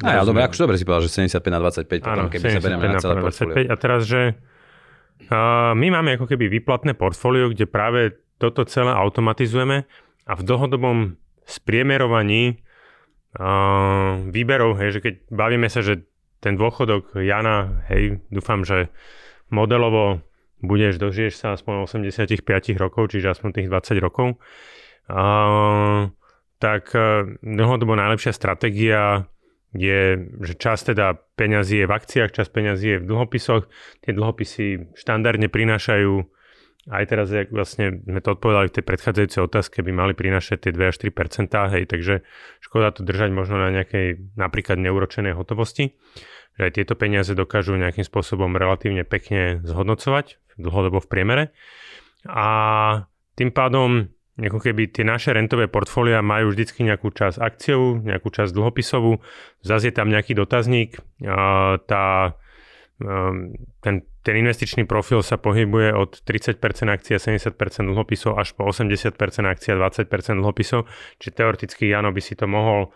a 0.02 0.18
ja, 0.18 0.23
dobre, 0.25 0.44
akože 0.44 0.61
dobre 0.64 0.76
si 0.80 0.85
povedal, 0.85 1.04
že 1.04 1.12
75 1.12 1.52
na 1.52 1.61
25, 1.61 2.04
potom 2.04 2.26
keby 2.32 2.47
sa 2.49 2.61
berieme 2.61 2.87
na 2.88 3.00
celé 3.00 3.14
portfólio. 3.21 3.54
A 3.68 3.75
teraz, 3.76 4.00
že 4.09 4.37
uh, 5.29 5.76
my 5.76 5.87
máme 5.93 6.17
ako 6.17 6.26
keby 6.31 6.49
výplatné 6.49 6.97
portfólio, 6.97 7.52
kde 7.52 7.69
práve 7.69 8.17
toto 8.43 8.67
celé 8.67 8.91
automatizujeme 8.91 9.87
a 10.26 10.33
v 10.35 10.43
dlhodobom 10.43 11.14
spriemerovaní 11.47 12.62
uh, 13.38 14.19
výberov, 14.31 14.79
hej, 14.79 14.99
že 14.99 15.00
keď 15.02 15.14
bavíme 15.31 15.69
sa, 15.71 15.83
že 15.83 16.07
ten 16.43 16.59
dôchodok 16.59 17.19
Jana, 17.23 17.87
hej, 17.87 18.19
dúfam, 18.35 18.67
že 18.67 18.91
modelovo 19.52 20.26
budeš, 20.62 20.99
dožiješ 20.99 21.35
sa 21.38 21.55
aspoň 21.55 21.87
85 21.87 22.38
rokov, 22.79 23.14
čiže 23.14 23.35
aspoň 23.35 23.50
tých 23.62 23.69
20 23.71 23.99
rokov, 24.02 24.38
uh, 25.11 26.11
tak 26.59 26.95
uh, 26.95 27.26
dlhodobo 27.43 27.95
najlepšia 27.95 28.35
stratégia 28.35 29.26
je, 29.73 30.21
že 30.45 30.55
čas 30.61 30.85
teda 30.85 31.17
peňazí 31.37 31.85
je 31.85 31.87
v 31.88 31.97
akciách, 31.97 32.37
čas 32.37 32.52
peňazí 32.52 32.97
je 32.97 32.99
v 33.00 33.09
dlhopisoch. 33.09 33.69
Tie 34.05 34.12
dlhopisy 34.12 34.93
štandardne 34.93 35.49
prinášajú, 35.49 36.12
aj 36.93 37.05
teraz 37.09 37.31
vlastne 37.49 38.02
sme 38.05 38.21
to 38.21 38.35
odpovedali 38.37 38.69
v 38.69 38.76
tej 38.81 38.85
predchádzajúcej 38.85 39.41
otázke, 39.47 39.87
by 39.87 39.93
mali 39.95 40.12
prinášať 40.12 40.69
tie 40.69 40.73
2 40.75 40.93
až 40.93 40.97
3 40.99 41.79
hej, 41.79 41.85
takže 41.87 42.14
škoda 42.61 42.91
to 42.93 43.07
držať 43.07 43.31
možno 43.33 43.62
na 43.62 43.71
nejakej 43.71 44.35
napríklad 44.35 44.83
neuročenej 44.83 45.33
hotovosti, 45.33 45.95
že 46.59 46.62
aj 46.69 46.73
tieto 46.76 46.95
peniaze 46.99 47.33
dokážu 47.33 47.79
nejakým 47.79 48.05
spôsobom 48.05 48.52
relatívne 48.59 49.07
pekne 49.07 49.62
zhodnocovať 49.64 50.43
dlhodobo 50.61 51.00
v 51.00 51.09
priemere. 51.09 51.45
A 52.29 52.47
tým 53.38 53.55
pádom 53.55 54.12
ako 54.40 54.64
keby 54.64 54.88
tie 54.88 55.04
naše 55.04 55.36
rentové 55.36 55.68
portfólia 55.68 56.24
majú 56.24 56.56
vždycky 56.56 56.88
nejakú 56.88 57.12
časť 57.12 57.36
akciovú, 57.36 58.00
nejakú 58.00 58.32
časť 58.32 58.48
dlhopisovú, 58.56 59.20
zase 59.60 59.92
je 59.92 59.94
tam 59.94 60.08
nejaký 60.08 60.32
dotazník, 60.32 60.96
tá, 61.84 62.32
um, 62.96 63.52
ten, 63.84 63.94
ten 64.24 64.34
investičný 64.40 64.88
profil 64.88 65.20
sa 65.20 65.36
pohybuje 65.36 65.92
od 65.92 66.24
30% 66.24 66.56
akcií 66.88 67.12
a 67.12 67.20
70% 67.20 67.52
dlhopisov 67.92 68.40
až 68.40 68.56
po 68.56 68.64
80% 68.64 69.12
akcií 69.44 69.76
a 69.76 69.84
20% 69.84 70.08
dlhopisov, 70.40 70.88
čiže 71.20 71.36
teoreticky 71.36 71.92
Jano 71.92 72.08
by 72.08 72.22
si 72.24 72.32
to 72.32 72.48
mohol 72.48 72.88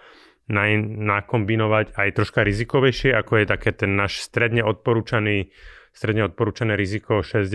nakombinovať 0.48 1.98
aj 1.98 2.08
troška 2.16 2.46
rizikovejšie, 2.46 3.12
ako 3.12 3.42
je 3.42 3.46
také 3.50 3.74
ten 3.74 3.98
náš 3.98 4.24
stredne 4.24 4.62
odporúčaný, 4.62 5.52
stredne 5.90 6.30
odporúčané 6.30 6.78
riziko 6.78 7.20
60 7.20 7.50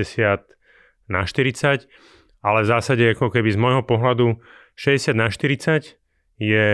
na 1.08 1.24
40 1.24 1.88
ale 2.42 2.66
v 2.66 2.72
zásade 2.74 3.04
ako 3.14 3.30
keby 3.30 3.54
z 3.54 3.62
môjho 3.62 3.84
pohľadu 3.86 4.42
60 4.78 5.14
na 5.14 5.30
40 5.30 5.98
je 6.42 6.68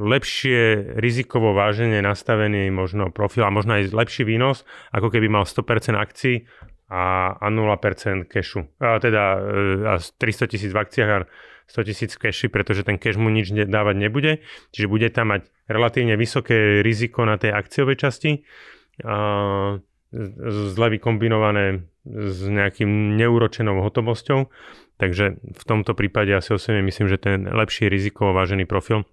lepšie 0.00 0.96
rizikovo 0.96 1.52
váženie 1.52 2.00
nastavený 2.00 2.72
možno 2.72 3.12
profil 3.12 3.44
a 3.44 3.52
možno 3.52 3.76
aj 3.76 3.92
lepší 3.92 4.24
výnos, 4.24 4.64
ako 4.96 5.12
keby 5.12 5.28
mal 5.28 5.44
100% 5.44 5.92
akcií 5.92 6.48
a, 6.88 7.36
a 7.36 7.46
0% 7.52 8.32
cashu. 8.32 8.64
A 8.80 8.96
teda 8.96 9.36
e, 9.36 9.38
a 9.84 9.94
300 10.00 10.50
tisíc 10.50 10.72
v 10.72 10.80
akciách 10.80 11.10
a 11.12 11.18
100 11.68 11.86
tisíc 11.86 12.10
v 12.16 12.20
cashi, 12.26 12.48
pretože 12.48 12.82
ten 12.82 12.96
cash 12.98 13.20
mu 13.20 13.28
nič 13.30 13.52
dávať 13.52 13.96
nebude. 14.00 14.32
Čiže 14.74 14.90
bude 14.90 15.06
tam 15.12 15.36
mať 15.36 15.46
relatívne 15.70 16.18
vysoké 16.18 16.82
riziko 16.82 17.22
na 17.22 17.38
tej 17.38 17.54
akciovej 17.54 18.00
časti. 18.00 18.42
A 19.06 19.78
zle 20.50 20.86
vykombinované 20.98 21.86
s 22.02 22.42
nejakým 22.42 23.14
neúročenou 23.14 23.78
hotovosťou. 23.86 24.50
Takže 25.00 25.40
v 25.40 25.64
tomto 25.64 25.96
prípade 25.96 26.28
ja 26.28 26.44
si 26.44 26.52
osobne 26.52 26.84
myslím, 26.84 27.08
že 27.08 27.16
ten 27.16 27.48
lepší 27.48 27.88
rizikovo 27.88 28.36
vážený 28.36 28.68
profil 28.68 29.08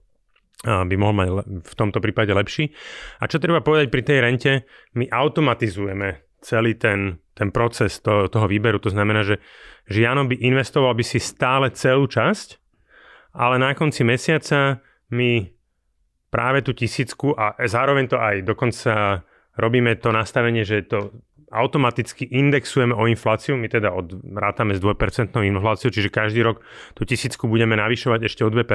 by 0.68 0.96
mohol 1.00 1.16
mať 1.16 1.28
v 1.64 1.74
tomto 1.80 2.04
prípade 2.04 2.34
lepší. 2.36 2.76
A 3.24 3.30
čo 3.32 3.40
treba 3.40 3.64
povedať 3.64 3.88
pri 3.88 4.04
tej 4.04 4.20
rente, 4.20 4.52
my 5.00 5.08
automatizujeme 5.08 6.28
celý 6.44 6.76
ten, 6.76 7.24
ten 7.38 7.56
proces 7.56 8.04
to, 8.04 8.28
toho 8.28 8.50
výberu. 8.50 8.82
To 8.84 8.92
znamená, 8.92 9.24
že, 9.24 9.40
že 9.88 10.04
Jano 10.04 10.28
by 10.28 10.36
investoval 10.36 10.92
by 10.98 11.06
si 11.06 11.24
stále 11.24 11.72
celú 11.72 12.10
časť, 12.10 12.60
ale 13.38 13.62
na 13.62 13.72
konci 13.78 14.04
mesiaca 14.04 14.82
my 15.14 15.46
práve 16.28 16.66
tú 16.66 16.76
tisícku 16.76 17.32
a 17.38 17.56
zároveň 17.64 18.06
to 18.12 18.18
aj 18.20 18.36
dokonca 18.44 19.24
robíme 19.56 19.96
to 20.02 20.10
nastavenie, 20.12 20.68
že 20.68 20.90
to 20.90 21.16
automaticky 21.48 22.28
indexujeme 22.28 22.92
o 22.92 23.08
infláciu, 23.08 23.56
my 23.56 23.72
teda 23.72 23.96
od, 23.96 24.20
rátame 24.36 24.76
s 24.76 24.84
2% 24.84 25.32
infláciou, 25.32 25.90
čiže 25.90 26.12
každý 26.12 26.44
rok 26.44 26.60
tú 26.92 27.08
tisícku 27.08 27.48
budeme 27.48 27.80
navyšovať 27.80 28.20
ešte 28.28 28.42
o 28.44 28.52
2%, 28.52 28.68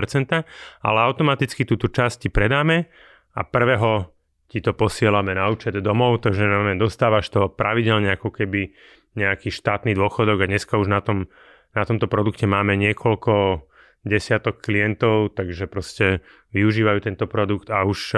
ale 0.80 0.98
automaticky 1.04 1.68
túto 1.68 1.92
časť 1.92 2.26
ti 2.26 2.28
predáme 2.32 2.88
a 3.36 3.40
prvého 3.44 4.08
ti 4.48 4.60
to 4.60 4.76
posielame 4.76 5.32
na 5.32 5.48
účet 5.48 5.76
domov, 5.80 6.24
takže 6.24 6.76
dostávaš 6.76 7.28
to 7.32 7.48
pravidelne 7.52 8.12
ako 8.12 8.32
keby 8.32 8.72
nejaký 9.16 9.52
štátny 9.52 9.92
dôchodok 9.92 10.44
a 10.44 10.48
dneska 10.48 10.76
už 10.80 10.88
na, 10.88 11.00
tom, 11.04 11.28
na 11.76 11.84
tomto 11.84 12.08
produkte 12.08 12.48
máme 12.48 12.76
niekoľko 12.76 13.64
desiatok 14.02 14.60
klientov, 14.64 15.36
takže 15.36 15.68
proste 15.68 16.24
využívajú 16.56 16.98
tento 17.04 17.24
produkt 17.28 17.70
a 17.70 17.84
už 17.84 18.16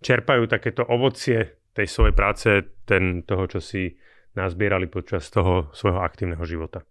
čerpajú 0.00 0.48
takéto 0.48 0.86
ovocie 0.86 1.58
tej 1.76 1.86
svojej 1.86 2.14
práce, 2.16 2.48
ten, 2.88 3.20
toho, 3.22 3.44
čo 3.46 3.60
si 3.60 4.00
nazbierali 4.32 4.88
počas 4.88 5.28
toho 5.28 5.68
svojho 5.76 6.00
aktívneho 6.00 6.40
života. 6.48 6.84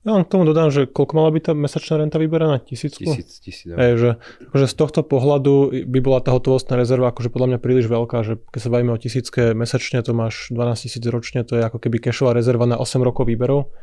Ja 0.00 0.16
len 0.16 0.24
k 0.24 0.32
tomu 0.32 0.48
dodám, 0.48 0.72
že 0.72 0.88
koľko 0.88 1.12
mala 1.12 1.28
byť 1.28 1.42
tá 1.44 1.52
mesačná 1.52 2.00
renta 2.00 2.16
vyberaná? 2.16 2.56
Tisícku? 2.64 3.04
Tisíc, 3.04 3.36
tisíc. 3.44 3.68
Ej, 3.68 3.92
že, 4.00 4.10
akože 4.48 4.66
z 4.72 4.74
tohto 4.80 5.00
pohľadu 5.04 5.84
by 5.84 5.98
bola 6.00 6.24
tá 6.24 6.32
hotovostná 6.32 6.80
rezerva 6.80 7.12
akože 7.12 7.28
podľa 7.28 7.52
mňa 7.52 7.58
príliš 7.60 7.84
veľká, 7.92 8.24
že 8.24 8.40
keď 8.48 8.60
sa 8.64 8.72
bavíme 8.72 8.96
o 8.96 9.00
tisícke 9.00 9.52
mesačne, 9.52 10.00
to 10.00 10.16
máš 10.16 10.48
12 10.56 10.88
tisíc 10.88 11.04
ročne, 11.04 11.44
to 11.44 11.60
je 11.60 11.68
ako 11.68 11.76
keby 11.76 12.00
cashová 12.00 12.32
rezerva 12.32 12.64
na 12.64 12.80
8 12.80 12.96
rokov 13.04 13.28
výberov 13.28 13.76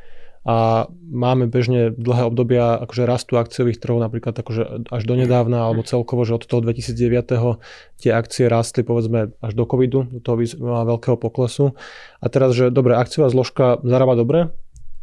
a 0.47 0.87
máme 1.11 1.51
bežne 1.51 1.91
dlhé 1.91 2.31
obdobia 2.31 2.79
akože 2.79 3.03
rastu 3.03 3.35
akciových 3.35 3.83
trhov, 3.83 3.99
napríklad 3.99 4.31
akože 4.31 4.87
až 4.87 5.03
do 5.03 5.19
nedávna, 5.19 5.67
alebo 5.67 5.83
celkovo, 5.83 6.23
že 6.23 6.39
od 6.39 6.47
toho 6.47 6.63
2009. 6.63 7.59
tie 7.99 8.11
akcie 8.15 8.47
rástli 8.47 8.87
povedzme 8.87 9.35
až 9.43 9.53
do 9.59 9.67
covidu, 9.67 10.07
do 10.07 10.23
toho 10.23 10.39
veľkého 10.87 11.19
poklesu. 11.19 11.75
A 12.23 12.31
teraz, 12.31 12.55
že 12.55 12.71
dobre, 12.71 12.95
akciová 12.95 13.27
zložka 13.27 13.83
zarába 13.83 14.15
dobre, 14.15 14.55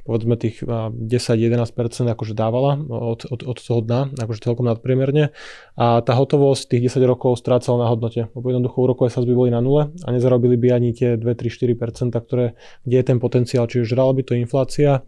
povedzme 0.05 0.37
tých 0.37 0.61
10-11% 0.61 1.73
akože 2.13 2.37
dávala 2.37 2.77
od, 2.77 3.25
od, 3.25 3.41
od 3.41 3.57
toho 3.57 3.81
dna, 3.81 4.13
akože 4.21 4.45
celkom 4.45 4.69
nadpriemerne. 4.69 5.33
A 5.81 6.05
tá 6.05 6.13
hotovosť 6.13 6.77
tých 6.77 6.93
10 6.93 7.09
rokov 7.09 7.41
strácala 7.41 7.85
na 7.85 7.91
hodnote, 7.91 8.29
lebo 8.37 8.47
jednoducho 8.53 8.77
úrokové 8.85 9.09
sazby 9.09 9.33
boli 9.33 9.51
na 9.51 9.65
nule 9.65 9.97
a 10.05 10.09
nezarobili 10.13 10.61
by 10.61 10.77
ani 10.77 10.93
tie 10.93 11.17
2-3-4%, 11.17 12.13
ktoré, 12.21 12.53
kde 12.85 12.97
je 13.01 13.05
ten 13.05 13.19
potenciál, 13.19 13.65
čiže 13.65 13.97
žrala 13.97 14.13
by 14.13 14.23
to 14.23 14.37
inflácia. 14.37 15.01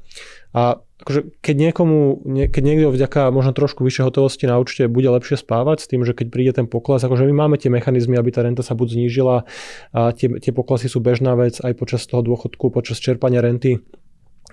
A 0.56 0.80
akože 1.04 1.44
keď 1.44 1.56
niekomu, 1.68 2.24
keď 2.48 2.62
niekto 2.64 2.88
vďaka 2.88 3.28
možno 3.28 3.52
trošku 3.52 3.84
vyššej 3.84 4.08
hotovosti 4.08 4.48
na 4.48 4.56
účte 4.56 4.88
bude 4.88 5.12
lepšie 5.12 5.36
spávať 5.36 5.84
s 5.84 5.88
tým, 5.92 6.08
že 6.08 6.16
keď 6.16 6.26
príde 6.32 6.52
ten 6.56 6.64
pokles, 6.64 7.04
akože 7.04 7.28
my 7.28 7.44
máme 7.44 7.60
tie 7.60 7.68
mechanizmy, 7.68 8.16
aby 8.16 8.32
tá 8.32 8.40
renta 8.40 8.64
sa 8.64 8.72
buď 8.72 8.96
znížila 8.96 9.44
a 9.92 10.16
tie, 10.16 10.32
tie 10.40 10.56
poklesy 10.56 10.88
sú 10.88 11.04
bežná 11.04 11.36
vec 11.36 11.60
aj 11.60 11.76
počas 11.76 12.08
toho 12.08 12.24
dôchodku, 12.24 12.72
počas 12.72 12.96
čerpania 12.96 13.44
renty 13.44 13.84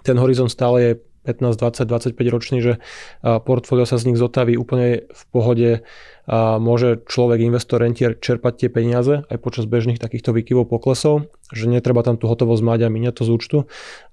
ten 0.03 0.19
horizont 0.19 0.51
stále 0.51 0.77
je 0.81 0.91
15, 1.23 1.55
20, 1.55 1.87
25 1.87 2.35
ročný, 2.35 2.59
že 2.59 2.73
portfólio 3.23 3.87
sa 3.87 3.95
z 3.95 4.11
nich 4.11 4.19
zotaví 4.19 4.59
úplne 4.59 5.07
v 5.07 5.23
pohode 5.31 5.71
a 6.23 6.55
môže 6.55 7.03
človek, 7.03 7.43
investor, 7.43 7.83
rentier 7.83 8.15
čerpať 8.15 8.67
tie 8.67 8.69
peniaze 8.71 9.27
aj 9.27 9.37
počas 9.43 9.67
bežných 9.67 9.99
takýchto 9.99 10.31
výkyvov 10.31 10.71
poklesov, 10.71 11.27
že 11.51 11.67
netreba 11.67 11.99
tam 12.03 12.15
tú 12.15 12.31
hotovosť 12.31 12.63
mať 12.63 12.79
a 12.87 12.91
míňať 12.91 13.13
to 13.19 13.23
z 13.27 13.31
účtu. 13.31 13.57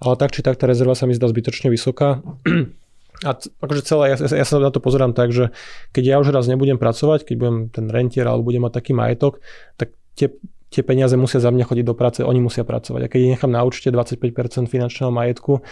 Ale 0.02 0.14
tak 0.18 0.34
či 0.34 0.42
tak 0.42 0.58
tá 0.58 0.66
rezerva 0.66 0.98
sa 0.98 1.06
mi 1.06 1.14
zdá 1.14 1.30
zbytočne 1.30 1.70
vysoká. 1.70 2.22
A 3.20 3.36
akože 3.36 3.84
celé, 3.84 4.16
ja, 4.16 4.16
ja 4.16 4.46
sa 4.48 4.56
na 4.56 4.72
to 4.72 4.80
pozerám 4.80 5.12
tak, 5.12 5.28
že 5.28 5.52
keď 5.92 6.04
ja 6.08 6.16
už 6.24 6.32
raz 6.32 6.48
nebudem 6.48 6.80
pracovať, 6.80 7.28
keď 7.28 7.34
budem 7.36 7.56
ten 7.68 7.92
rentier 7.92 8.24
alebo 8.24 8.48
budem 8.48 8.64
mať 8.64 8.80
taký 8.80 8.96
majetok, 8.96 9.44
tak 9.76 9.92
tie 10.16 10.32
tie 10.70 10.82
peniaze 10.86 11.18
musia 11.18 11.42
za 11.42 11.50
mňa 11.50 11.66
chodiť 11.66 11.84
do 11.84 11.94
práce, 11.98 12.18
oni 12.22 12.38
musia 12.38 12.62
pracovať. 12.62 13.00
A 13.06 13.10
keď 13.10 13.18
ich 13.20 13.32
nechám 13.36 13.50
na 13.50 13.66
účte 13.66 13.90
25% 13.90 14.70
finančného 14.70 15.10
majetku, 15.10 15.66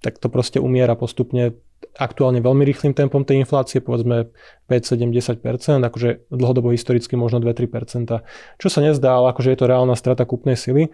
tak 0.00 0.16
to 0.18 0.30
proste 0.30 0.62
umiera 0.62 0.94
postupne 0.94 1.58
aktuálne 1.98 2.42
veľmi 2.42 2.62
rýchlým 2.62 2.94
tempom 2.94 3.22
tej 3.22 3.42
inflácie, 3.42 3.82
povedzme 3.82 4.30
5, 4.70 4.98
7, 4.98 5.10
10%, 5.10 5.82
akože 5.82 6.30
dlhodobo 6.30 6.70
historicky 6.74 7.14
možno 7.14 7.42
2-3%. 7.42 8.22
Čo 8.58 8.68
sa 8.70 8.80
nezdá, 8.82 9.18
ale 9.18 9.34
akože 9.34 9.50
je 9.54 9.58
to 9.58 9.66
reálna 9.66 9.94
strata 9.98 10.22
kúpnej 10.22 10.54
sily, 10.58 10.90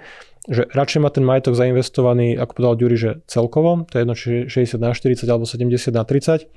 že 0.48 0.68
radšej 0.72 1.00
má 1.00 1.08
ten 1.12 1.24
majetok 1.24 1.56
zainvestovaný, 1.56 2.36
ako 2.36 2.52
povedal 2.52 2.76
Ďuri, 2.80 2.96
že 2.96 3.10
celkovo, 3.28 3.84
to 3.88 3.96
je 3.96 4.00
jedno, 4.00 4.14
či 4.16 4.30
60 4.48 4.80
na 4.80 4.92
40 4.92 5.24
alebo 5.28 5.44
70 5.48 5.72
na 5.92 6.04
30, 6.04 6.48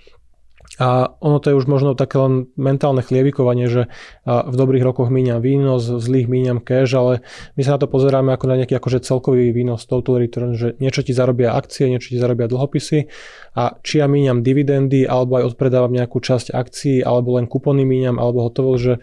a 0.75 1.15
ono 1.23 1.39
to 1.39 1.49
je 1.49 1.57
už 1.57 1.65
možno 1.65 1.95
také 1.95 2.19
len 2.19 2.51
mentálne 2.59 2.99
chlievikovanie, 2.99 3.71
že 3.71 3.87
v 4.27 4.55
dobrých 4.55 4.83
rokoch 4.83 5.07
míňam 5.07 5.39
výnos, 5.39 5.87
v 5.87 5.97
zlých 5.97 6.27
míňam 6.27 6.59
cash, 6.61 6.93
ale 6.93 7.23
my 7.55 7.61
sa 7.63 7.79
na 7.79 7.81
to 7.81 7.87
pozeráme 7.89 8.35
ako 8.35 8.45
na 8.51 8.59
nejaký 8.61 8.77
akože 8.77 9.01
celkový 9.01 9.55
výnos 9.55 9.87
total 9.89 10.21
return, 10.21 10.53
že 10.53 10.77
niečo 10.77 11.01
ti 11.01 11.17
zarobia 11.17 11.55
akcie, 11.55 11.89
niečo 11.89 12.13
ti 12.13 12.21
zarobia 12.21 12.45
dlhopisy. 12.51 13.09
A 13.57 13.79
či 13.81 14.03
ja 14.03 14.05
míňam 14.05 14.45
dividendy 14.45 15.07
alebo 15.09 15.41
aj 15.41 15.55
odpredávam 15.55 15.89
nejakú 15.89 16.21
časť 16.21 16.53
akcií 16.53 17.01
alebo 17.01 17.41
len 17.41 17.49
kupony 17.49 17.81
míňam 17.81 18.21
alebo 18.21 18.45
hotovo, 18.45 18.77
že 18.77 19.01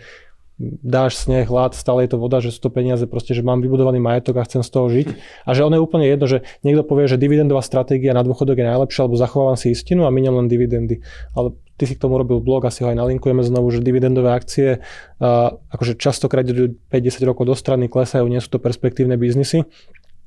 dáš 0.63 1.19
sneh, 1.19 1.51
hlad, 1.51 1.75
stále 1.75 2.07
je 2.07 2.15
to 2.15 2.19
voda, 2.23 2.39
že 2.39 2.55
sú 2.55 2.63
to 2.63 2.71
peniaze, 2.71 3.03
proste, 3.11 3.35
že 3.35 3.43
mám 3.43 3.59
vybudovaný 3.59 3.99
majetok 3.99 4.39
a 4.39 4.47
chcem 4.47 4.63
z 4.63 4.71
toho 4.71 4.87
žiť. 4.87 5.09
A 5.45 5.51
že 5.51 5.67
ono 5.67 5.79
je 5.79 5.83
úplne 5.83 6.07
jedno, 6.07 6.31
že 6.31 6.47
niekto 6.63 6.87
povie, 6.87 7.11
že 7.11 7.19
dividendová 7.19 7.59
stratégia 7.59 8.15
na 8.15 8.23
dôchodok 8.23 8.63
je 8.63 8.67
najlepšia, 8.71 9.01
alebo 9.07 9.19
zachovávam 9.19 9.59
si 9.59 9.75
istinu 9.75 10.07
a 10.07 10.15
miniam 10.15 10.39
len 10.39 10.47
dividendy. 10.47 11.03
Ale 11.35 11.59
ty 11.75 11.91
si 11.91 11.99
k 11.99 12.03
tomu 12.07 12.23
robil 12.23 12.39
blog, 12.39 12.71
asi 12.71 12.87
ho 12.87 12.89
aj 12.95 12.99
nalinkujeme 13.03 13.43
znovu, 13.43 13.75
že 13.75 13.83
dividendové 13.83 14.31
akcie 14.31 14.79
uh, 14.79 15.59
akože 15.75 15.99
častokrát 15.99 16.47
idú 16.47 16.79
5-10 16.95 17.27
rokov 17.27 17.51
do 17.51 17.57
strany, 17.59 17.91
klesajú, 17.91 18.23
nie 18.31 18.39
sú 18.39 18.55
to 18.55 18.63
perspektívne 18.63 19.19
biznisy 19.19 19.67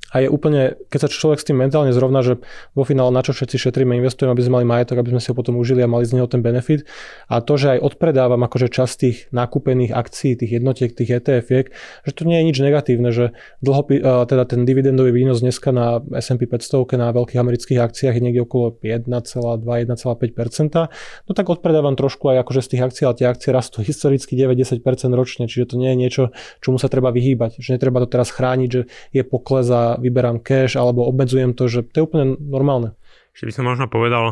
a 0.08 0.24
je 0.24 0.32
úplne, 0.32 0.80
keď 0.88 1.04
sa 1.04 1.12
človek 1.12 1.36
s 1.40 1.44
tým 1.44 1.60
mentálne 1.60 1.92
zrovna, 1.92 2.24
že 2.24 2.40
vo 2.72 2.88
finále 2.88 3.12
na 3.12 3.20
čo 3.20 3.36
všetci 3.36 3.60
šetríme, 3.60 3.92
investujeme, 4.00 4.32
aby 4.32 4.40
sme 4.40 4.56
mali 4.60 4.64
majetok, 4.64 5.04
aby 5.04 5.12
sme 5.12 5.20
si 5.20 5.28
ho 5.28 5.36
potom 5.36 5.60
užili 5.60 5.84
a 5.84 5.88
mali 5.90 6.08
z 6.08 6.16
neho 6.16 6.24
ten 6.24 6.40
benefit. 6.40 6.88
A 7.28 7.44
to, 7.44 7.60
že 7.60 7.76
aj 7.76 7.84
odpredávam 7.84 8.40
akože 8.40 8.72
časť 8.72 8.94
tých 8.96 9.28
nakúpených 9.36 9.92
akcií, 9.92 10.40
tých 10.40 10.64
jednotiek, 10.64 10.96
tých 10.96 11.20
ETF-iek, 11.20 11.76
že 12.08 12.12
to 12.16 12.24
nie 12.24 12.40
je 12.40 12.44
nič 12.48 12.56
negatívne, 12.56 13.12
že 13.12 13.36
dlho, 13.60 13.84
teda 14.24 14.48
ten 14.48 14.64
dividendový 14.64 15.12
výnos 15.12 15.44
dneska 15.44 15.76
na 15.76 16.00
S&P 16.16 16.48
500 16.48 16.88
na 16.96 17.12
veľkých 17.12 17.36
amerických 17.36 17.84
akciách 17.84 18.16
je 18.16 18.22
niekde 18.24 18.48
okolo 18.48 18.80
1,2-1,5%, 18.80 20.88
no 21.28 21.30
tak 21.36 21.52
odpredávam 21.52 22.00
trošku 22.00 22.32
aj 22.32 22.48
akože 22.48 22.64
z 22.64 22.68
tých 22.72 22.82
akcií, 22.88 23.04
ale 23.04 23.16
tie 23.20 23.28
akcie 23.28 23.52
rastú 23.52 23.84
historicky 23.84 24.40
9-10% 24.40 24.80
ročne, 25.12 25.52
čiže 25.52 25.68
to 25.74 25.76
nie 25.76 25.92
je 25.92 25.96
niečo, 26.00 26.22
čomu 26.64 26.80
sa 26.80 26.88
treba 26.88 27.12
vyhýbať, 27.12 27.60
že 27.60 27.76
netreba 27.76 28.00
to 28.00 28.08
teraz 28.08 28.32
chrániť, 28.32 28.68
že 28.72 28.88
je 29.12 29.22
pokles 29.26 29.68
a 29.68 29.97
vyberám 29.98 30.40
cash 30.40 30.78
alebo 30.78 31.04
obmedzujem 31.04 31.52
to, 31.52 31.66
že 31.66 31.84
to 31.90 31.94
je 32.00 32.06
úplne 32.06 32.26
normálne. 32.38 32.94
Ešte 33.34 33.50
by 33.50 33.54
som 33.54 33.64
možno 33.66 33.86
povedal, 33.86 34.24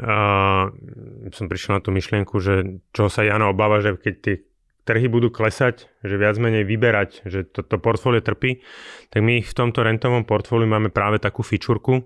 uh, 0.00 0.68
som 1.32 1.46
prišiel 1.48 1.78
na 1.78 1.80
tú 1.80 1.94
myšlienku, 1.94 2.36
že 2.40 2.84
čo 2.92 3.08
sa 3.08 3.24
Jano 3.24 3.52
obáva, 3.52 3.80
že 3.80 3.96
keď 3.96 4.14
tie 4.20 4.34
trhy 4.84 5.08
budú 5.08 5.32
klesať, 5.32 5.88
že 6.04 6.20
viac 6.20 6.36
menej 6.36 6.68
vyberať, 6.68 7.24
že 7.24 7.48
toto 7.48 7.80
to 7.80 7.80
portfólio 7.80 8.20
trpí, 8.20 8.60
tak 9.08 9.24
my 9.24 9.40
v 9.40 9.52
tomto 9.56 9.80
rentovom 9.80 10.28
portfóliu 10.28 10.68
máme 10.68 10.92
práve 10.92 11.16
takú 11.16 11.40
fičurku 11.40 11.94
uh, 11.96 12.04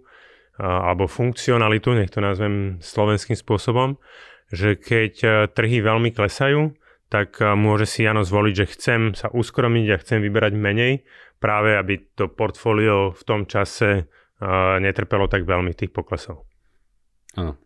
alebo 0.63 1.11
funkcionalitu, 1.11 1.95
nech 1.99 2.15
to 2.15 2.23
nazvem 2.23 2.79
slovenským 2.79 3.35
spôsobom, 3.35 3.99
že 4.55 4.79
keď 4.79 5.13
uh, 5.27 5.33
trhy 5.51 5.83
veľmi 5.83 6.15
klesajú, 6.15 6.77
tak 7.09 7.41
môže 7.41 7.89
si 7.89 8.05
Jano 8.05 8.21
zvoliť, 8.21 8.55
že 8.55 8.67
chcem 8.77 9.01
sa 9.17 9.33
uskromiť 9.33 9.87
a 9.97 10.01
chcem 10.05 10.21
vyberať 10.21 10.53
menej 10.61 11.09
práve 11.39 11.79
aby 11.79 12.15
to 12.15 12.29
portfólio 12.31 13.15
v 13.15 13.23
tom 13.23 13.47
čase 13.47 14.07
uh, 14.07 14.77
netrpelo 14.83 15.31
tak 15.31 15.47
veľmi 15.47 15.75
tých 15.75 15.95
poklesov. 15.95 16.47
Áno. 17.39 17.59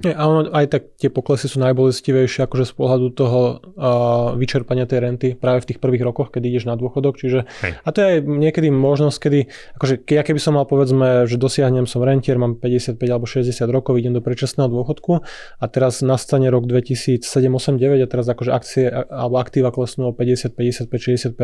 Nie, 0.00 0.16
a 0.16 0.24
ono, 0.24 0.48
aj 0.48 0.66
tak 0.72 0.82
tie 0.96 1.12
poklesy 1.12 1.52
sú 1.52 1.60
najbolestivejšie 1.60 2.48
akože 2.48 2.64
z 2.64 2.72
pohľadu 2.80 3.12
toho 3.12 3.40
uh, 3.76 4.32
vyčerpania 4.40 4.88
tej 4.88 5.04
renty 5.04 5.28
práve 5.36 5.60
v 5.60 5.68
tých 5.68 5.78
prvých 5.84 6.00
rokoch, 6.08 6.32
keď 6.32 6.48
ideš 6.48 6.64
na 6.64 6.80
dôchodok. 6.80 7.20
Čiže, 7.20 7.44
a 7.60 7.88
to 7.92 7.98
je 8.00 8.06
aj 8.08 8.18
niekedy 8.24 8.72
možnosť, 8.72 9.18
kedy, 9.20 9.40
akože 9.76 9.94
ja 10.08 10.24
keby 10.24 10.40
som 10.40 10.56
mal 10.56 10.64
povedzme, 10.64 11.28
že 11.28 11.36
dosiahnem 11.36 11.84
som 11.84 12.00
rentier, 12.00 12.40
mám 12.40 12.56
55 12.56 12.96
alebo 13.04 13.28
60 13.28 13.52
rokov, 13.68 14.00
idem 14.00 14.16
do 14.16 14.24
predčasného 14.24 14.72
dôchodku 14.72 15.20
a 15.60 15.64
teraz 15.68 16.00
nastane 16.00 16.48
rok 16.48 16.64
2007 16.64 17.20
8 17.28 17.76
9 17.76 18.00
a 18.00 18.08
teraz 18.08 18.24
akože 18.32 18.48
akcie 18.48 18.88
alebo 18.88 19.36
aktíva 19.36 19.68
klesnú 19.76 20.08
o 20.08 20.12
50, 20.16 20.56
55, 20.56 20.88
60 20.88 21.36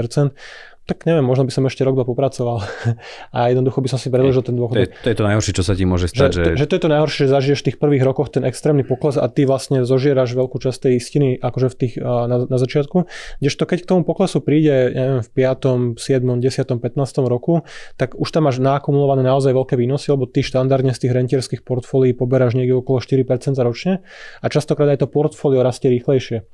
tak 0.88 1.04
neviem, 1.04 1.21
možno 1.21 1.45
by 1.45 1.52
som 1.52 1.68
ešte 1.68 1.85
rok 1.85 2.00
dva 2.00 2.09
popracoval 2.09 2.64
a 3.37 3.38
jednoducho 3.52 3.85
by 3.85 3.88
som 3.92 4.00
si 4.00 4.09
predložil 4.09 4.40
ten 4.40 4.57
dôchodok. 4.57 4.80
To 4.80 4.85
je, 4.88 4.90
to 5.04 5.09
je 5.12 5.16
to 5.21 5.25
najhoršie, 5.28 5.52
čo 5.52 5.64
sa 5.68 5.76
ti 5.76 5.85
môže 5.85 6.09
stať. 6.09 6.30
Že, 6.33 6.42
že... 6.57 6.64
že 6.64 6.66
to 6.66 6.75
je 6.80 6.83
to 6.83 6.90
najhoršie, 6.90 7.21
že 7.28 7.30
zažiješ 7.37 7.59
v 7.61 7.66
tých 7.68 7.78
prvých 7.78 8.02
rokoch 8.09 8.33
ten 8.33 8.49
extrémny 8.49 8.88
pokles 8.88 9.21
a 9.21 9.28
ty 9.28 9.45
vlastne 9.45 9.85
zožieraš 9.85 10.33
veľkú 10.33 10.57
časť 10.57 10.88
tej 10.88 10.92
istiny 10.97 11.28
akože 11.37 11.68
v 11.68 11.76
tých, 11.76 11.95
na, 12.00 12.49
na 12.49 12.57
začiatku. 12.57 13.04
Kdežto 13.45 13.68
keď 13.68 13.78
k 13.85 13.87
tomu 13.92 14.00
poklesu 14.09 14.40
príde 14.40 14.97
neviem, 14.97 15.21
v 15.21 15.28
5., 15.37 16.00
7., 16.00 16.25
10., 16.25 16.80
15. 16.80 17.28
roku, 17.28 17.68
tak 18.00 18.16
už 18.16 18.28
tam 18.33 18.49
máš 18.49 18.57
naakumulované 18.64 19.21
naozaj 19.21 19.52
veľké 19.52 19.76
výnosy, 19.76 20.09
lebo 20.09 20.25
ty 20.25 20.40
štandardne 20.40 20.97
z 20.97 21.04
tých 21.04 21.12
rentierských 21.12 21.62
portfólií 21.68 22.16
poberáš 22.16 22.57
niekde 22.57 22.80
okolo 22.80 23.04
4% 23.04 23.61
ročne 23.61 24.00
a 24.40 24.47
častokrát 24.49 24.88
aj 24.97 25.04
to 25.04 25.07
portfólio 25.12 25.61
rastie 25.61 25.92
rýchlejšie 25.92 26.49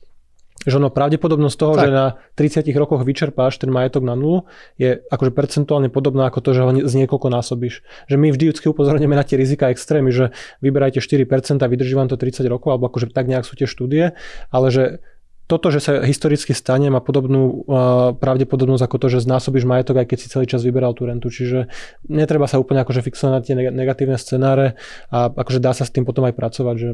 že 0.65 0.81
ono 0.81 0.89
pravdepodobnosť 0.89 1.57
toho, 1.57 1.75
tak. 1.77 1.83
že 1.87 1.89
na 1.93 2.07
30 2.37 2.65
rokoch 2.75 3.05
vyčerpáš 3.05 3.61
ten 3.61 3.69
majetok 3.69 4.05
na 4.05 4.17
nulu, 4.17 4.49
je 4.81 5.05
akože 5.09 5.31
percentuálne 5.33 5.93
podobná 5.93 6.29
ako 6.33 6.41
to, 6.41 6.51
že 6.57 6.61
ho 6.65 6.71
z 6.73 6.95
niekoľko 7.05 7.29
násobíš. 7.29 7.85
Že 8.09 8.17
my 8.17 8.29
vždy 8.33 8.45
upozorníme 8.65 9.13
na 9.13 9.25
tie 9.25 9.37
rizika 9.37 9.69
extrémy, 9.69 10.11
že 10.11 10.33
vyberajte 10.65 11.05
4% 11.05 11.61
a 11.61 11.67
vydrží 11.69 11.95
vám 11.95 12.09
to 12.09 12.17
30 12.17 12.45
rokov, 12.49 12.73
alebo 12.73 12.89
akože 12.89 13.13
tak 13.13 13.29
nejak 13.29 13.45
sú 13.45 13.55
tie 13.55 13.69
štúdie, 13.69 14.17
ale 14.51 14.67
že 14.73 15.05
toto, 15.45 15.69
že 15.69 15.81
sa 15.85 16.01
historicky 16.01 16.57
stane, 16.57 16.89
má 16.89 17.05
podobnú 17.05 17.43
uh, 17.45 18.17
pravdepodobnosť 18.17 18.85
ako 18.89 18.97
to, 18.97 19.07
že 19.13 19.29
znásobíš 19.29 19.69
majetok, 19.69 20.01
aj 20.01 20.09
keď 20.09 20.19
si 20.25 20.33
celý 20.33 20.49
čas 20.49 20.65
vyberal 20.65 20.97
tú 20.97 21.05
rentu. 21.05 21.29
Čiže 21.29 21.69
netreba 22.09 22.49
sa 22.49 22.57
úplne 22.57 22.81
akože 22.81 23.05
fixovať 23.05 23.33
na 23.33 23.41
tie 23.45 23.53
negatívne 23.53 24.17
scenáre 24.17 24.81
a 25.13 25.29
akože 25.29 25.61
dá 25.61 25.77
sa 25.77 25.85
s 25.85 25.93
tým 25.93 26.09
potom 26.09 26.25
aj 26.25 26.33
pracovať, 26.33 26.77
že 26.81 26.91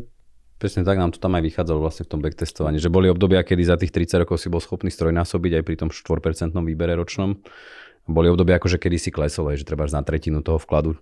Presne 0.60 0.84
tak 0.84 1.00
nám 1.00 1.16
to 1.16 1.18
tam 1.18 1.32
aj 1.32 1.42
vychádzalo 1.48 1.80
vlastne 1.80 2.04
v 2.04 2.12
tom 2.12 2.20
backtestovaní, 2.20 2.76
že 2.76 2.92
boli 2.92 3.08
obdobia, 3.08 3.40
kedy 3.40 3.62
za 3.64 3.80
tých 3.80 3.96
30 3.96 4.28
rokov 4.28 4.44
si 4.44 4.52
bol 4.52 4.60
schopný 4.60 4.92
strojnásobiť 4.92 5.56
aj 5.56 5.62
pri 5.64 5.76
tom 5.80 5.88
4% 5.88 6.52
výbere 6.52 6.92
ročnom 7.00 7.40
boli 8.08 8.26
obdobia, 8.32 8.58
akože 8.58 8.80
kedy 8.80 8.96
si 8.98 9.10
klesol, 9.12 9.54
že 9.54 9.62
treba 9.62 9.86
na 9.86 10.02
tretinu 10.02 10.42
toho 10.42 10.58
vkladu. 10.58 10.98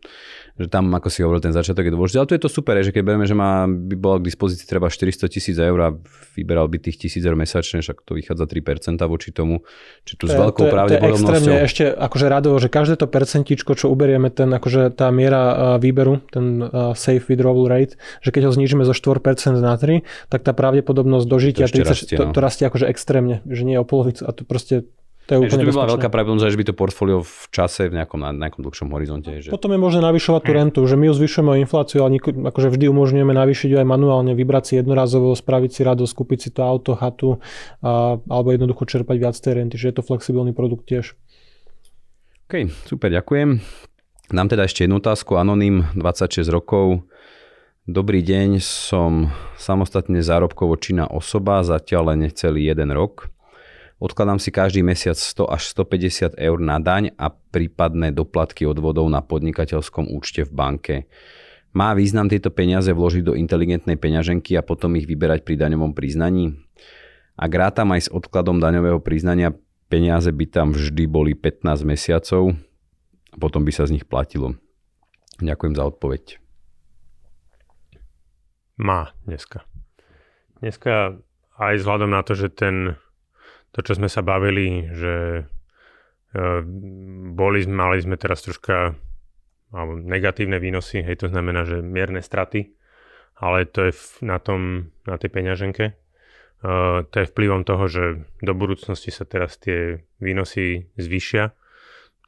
Že 0.59 0.67
tam, 0.69 0.90
ako 0.90 1.09
si 1.09 1.23
hovoril, 1.23 1.40
ten 1.40 1.55
začiatok 1.55 1.88
je 1.88 1.93
dôležitý. 1.95 2.19
Ale 2.19 2.28
tu 2.28 2.35
je 2.37 2.43
to 2.43 2.50
super, 2.50 2.75
že 2.83 2.90
keď 2.90 3.02
berieme, 3.07 3.25
že 3.25 3.38
má, 3.38 3.64
by 3.64 3.95
bola 3.95 4.17
k 4.19 4.28
dispozícii 4.28 4.67
treba 4.67 4.90
400 4.90 5.31
tisíc 5.31 5.57
eur 5.57 5.78
a 5.78 5.95
vyberal 6.35 6.67
by 6.67 6.83
tých 6.83 6.99
tisíc 7.07 7.23
eur 7.23 7.38
mesačne, 7.38 7.81
však 7.81 8.02
to 8.02 8.12
vychádza 8.19 8.45
3% 8.45 8.99
voči 9.07 9.31
tomu, 9.31 9.62
či 10.05 10.19
tu 10.19 10.26
s 10.26 10.35
veľkou 10.35 10.67
to 10.67 10.69
je, 10.69 10.75
pravdepodobnosťou. 10.75 11.49
To 11.49 11.55
je 11.55 11.64
ešte 11.64 11.85
akože 11.88 12.26
radovo, 12.26 12.57
že 12.59 12.69
každé 12.69 12.95
to 12.99 13.07
percentičko, 13.07 13.73
čo 13.78 13.87
uberieme, 13.88 14.28
ten 14.28 14.50
akože 14.50 14.93
tá 14.93 15.09
miera 15.14 15.78
výberu, 15.78 16.21
ten 16.28 16.61
safe 16.99 17.25
withdrawal 17.31 17.71
rate, 17.71 17.97
že 18.21 18.35
keď 18.35 18.50
ho 18.50 18.52
znížime 18.52 18.83
zo 18.83 18.93
4% 18.93 19.23
na 19.62 19.75
3, 19.78 20.02
tak 20.28 20.43
tá 20.43 20.52
pravdepodobnosť 20.52 21.26
dožitia 21.31 21.67
to 21.71 21.81
30, 21.81 21.88
rastie, 21.88 22.17
no. 22.19 22.28
to, 22.28 22.37
to 22.37 22.40
rastie 22.43 22.64
akože 22.67 22.90
extrémne, 22.90 23.40
že 23.47 23.62
nie 23.62 23.78
o 23.78 23.87
polovicu 23.87 24.26
a 24.26 24.35
to 24.35 24.43
proste 24.43 24.90
to 25.28 25.37
je 25.37 25.38
úplne 25.44 25.61
že 25.61 25.61
to 25.61 25.68
by 25.68 25.76
bola 25.76 25.92
veľká 25.92 26.08
pravdepodobnosť, 26.08 26.49
že 26.49 26.61
by 26.64 26.66
to 26.73 26.75
portfólio 26.75 27.18
v 27.20 27.44
čase, 27.52 27.92
v 27.92 28.00
nejakom, 28.00 28.16
na 28.16 28.32
nejakom 28.32 28.64
dlhšom 28.64 28.88
horizonte. 28.97 29.28
Že... 29.44 29.52
Potom 29.52 29.76
je 29.76 29.80
možné 29.80 30.00
navyšovať 30.00 30.40
tú 30.40 30.52
hm. 30.56 30.58
rentu, 30.64 30.80
že 30.88 30.97
my 30.97 31.04
ju 31.12 31.14
zvyšujeme 31.20 31.50
o 31.52 31.56
infláciu, 31.61 32.00
ale 32.00 32.16
akože 32.25 32.68
vždy 32.73 32.88
umožňujeme 32.88 33.37
navýšiť 33.37 33.68
ju 33.68 33.76
aj 33.76 33.87
manuálne, 33.87 34.32
vybrať 34.32 34.64
si 34.64 34.73
jednorazovo, 34.80 35.37
spraviť 35.37 35.70
si 35.76 35.80
radosť, 35.85 36.12
kúpiť 36.16 36.38
si 36.40 36.49
to 36.49 36.64
auto, 36.64 36.97
chatu 36.97 37.44
a, 37.85 38.16
alebo 38.16 38.49
jednoducho 38.56 38.88
čerpať 38.88 39.16
viac 39.20 39.37
tej 39.37 39.52
renty, 39.61 39.76
že 39.76 39.92
je 39.92 39.94
to 40.00 40.02
flexibilný 40.02 40.56
produkt 40.56 40.88
tiež. 40.88 41.12
OK, 42.49 42.73
super, 42.88 43.12
ďakujem. 43.12 43.61
Nám 44.33 44.48
teda 44.48 44.64
ešte 44.64 44.88
jednu 44.88 45.05
otázku. 45.05 45.37
Anonym, 45.37 45.92
26 45.92 46.48
rokov. 46.48 47.05
Dobrý 47.85 48.24
deň, 48.24 48.61
som 48.64 49.33
samostatne 49.61 50.24
zárobkovo 50.24 50.76
činná 50.81 51.05
osoba, 51.09 51.61
zatiaľ 51.64 52.16
len 52.16 52.29
necelý 52.29 52.68
jeden 52.68 52.92
rok. 52.96 53.29
Odkladám 53.98 54.38
si 54.38 54.54
každý 54.54 54.87
mesiac 54.87 55.18
100 55.18 55.50
až 55.50 55.74
150 55.74 56.38
eur 56.38 56.58
na 56.62 56.78
daň 56.78 57.11
a 57.18 57.34
prípadné 57.34 58.14
doplatky 58.14 58.62
odvodov 58.62 59.11
na 59.11 59.18
podnikateľskom 59.18 60.06
účte 60.14 60.46
v 60.46 60.52
banke. 60.54 60.94
Má 61.74 61.98
význam 61.98 62.30
tieto 62.30 62.54
peniaze 62.54 62.94
vložiť 62.94 63.26
do 63.26 63.34
inteligentnej 63.34 63.98
peňaženky 63.98 64.54
a 64.54 64.62
potom 64.62 64.94
ich 64.94 65.11
vyberať 65.11 65.42
pri 65.42 65.58
daňovom 65.58 65.98
priznaní? 65.98 66.54
Ak 67.34 67.50
rátam 67.50 67.90
aj 67.90 68.06
s 68.06 68.12
odkladom 68.14 68.62
daňového 68.62 69.02
priznania, 69.02 69.50
peniaze 69.90 70.30
by 70.30 70.46
tam 70.46 70.70
vždy 70.70 71.04
boli 71.11 71.34
15 71.34 71.66
mesiacov 71.82 72.54
a 73.34 73.37
potom 73.37 73.66
by 73.66 73.72
sa 73.74 73.90
z 73.90 73.98
nich 73.98 74.06
platilo. 74.06 74.54
Ďakujem 75.42 75.74
za 75.74 75.84
odpoveď. 75.90 76.38
Má 78.78 79.11
dneska. 79.26 79.66
Dneska 80.62 81.18
aj 81.58 81.74
vzhľadom 81.82 82.14
na 82.14 82.22
to, 82.22 82.38
že 82.38 82.54
ten 82.54 82.94
to, 83.72 83.78
čo 83.85 83.96
sme 83.98 84.09
sa 84.09 84.24
bavili, 84.24 84.88
že 84.92 85.44
e, 86.33 86.42
boli, 87.33 87.61
mali 87.68 87.98
sme 88.00 88.16
teraz 88.16 88.44
troška 88.44 88.96
alebo 89.68 90.00
negatívne 90.00 90.57
výnosy, 90.57 91.04
hej, 91.04 91.20
to 91.20 91.28
znamená, 91.28 91.68
že 91.68 91.85
mierne 91.85 92.24
straty, 92.24 92.72
ale 93.37 93.68
to 93.68 93.88
je 93.88 93.92
na 94.24 94.40
tom, 94.40 94.90
na 95.04 95.20
tej 95.20 95.28
peňaženke. 95.28 95.92
Uh, 96.59 97.07
to 97.14 97.22
je 97.22 97.31
vplyvom 97.31 97.62
toho, 97.62 97.87
že 97.87 98.04
do 98.42 98.50
budúcnosti 98.50 99.14
sa 99.14 99.22
teraz 99.22 99.62
tie 99.62 100.02
výnosy 100.18 100.90
zvyšia, 100.98 101.54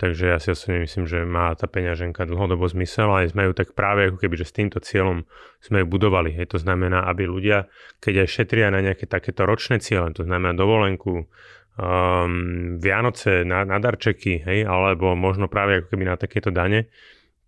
takže 0.01 0.33
ja 0.33 0.41
si 0.41 0.49
osobne 0.49 0.81
myslím, 0.89 1.05
že 1.05 1.29
má 1.29 1.53
tá 1.53 1.69
peňaženka 1.69 2.25
dlhodobo 2.25 2.65
zmysel 2.65 3.13
a 3.13 3.29
sme 3.29 3.45
ju 3.47 3.53
tak 3.53 3.77
práve 3.77 4.09
ako 4.09 4.17
keby, 4.25 4.41
že 4.41 4.49
s 4.49 4.57
týmto 4.57 4.81
cieľom 4.81 5.29
sme 5.61 5.85
ju 5.85 5.87
budovali. 5.87 6.33
Hej. 6.33 6.57
To 6.57 6.59
znamená, 6.59 7.05
aby 7.05 7.29
ľudia, 7.29 7.69
keď 8.01 8.25
aj 8.25 8.29
šetria 8.33 8.73
na 8.73 8.81
nejaké 8.81 9.05
takéto 9.05 9.45
ročné 9.45 9.85
ciele, 9.85 10.09
to 10.17 10.25
znamená 10.25 10.57
dovolenku, 10.57 11.29
um, 11.77 12.81
Vianoce 12.81 13.45
na, 13.45 13.69
na 13.69 13.77
darčeky, 13.77 14.41
hej, 14.41 14.65
alebo 14.65 15.13
možno 15.13 15.53
práve 15.53 15.85
ako 15.85 15.93
keby 15.93 16.05
na 16.09 16.17
takéto 16.17 16.49
dane, 16.49 16.89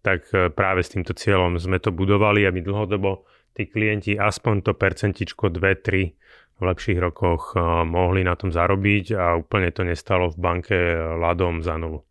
tak 0.03 0.27
e, 0.35 0.51
práve 0.51 0.83
s 0.83 0.91
týmto 0.91 1.15
cieľom 1.15 1.63
sme 1.63 1.79
to 1.79 1.95
budovali, 1.95 2.43
aby 2.43 2.59
dlhodobo 2.59 3.23
tí 3.55 3.71
klienti 3.71 4.19
aspoň 4.19 4.67
to 4.67 4.73
percentičko 4.75 5.47
2-3 5.55 6.11
v 6.59 6.63
lepších 6.63 6.99
rokoch 7.03 7.59
uh, 7.59 7.83
mohli 7.83 8.23
na 8.23 8.39
tom 8.39 8.55
zarobiť 8.55 9.19
a 9.19 9.35
úplne 9.35 9.75
to 9.75 9.83
nestalo 9.83 10.31
v 10.31 10.39
banke 10.39 10.79
ľadom 11.19 11.59
za 11.59 11.75
nulu. 11.75 12.03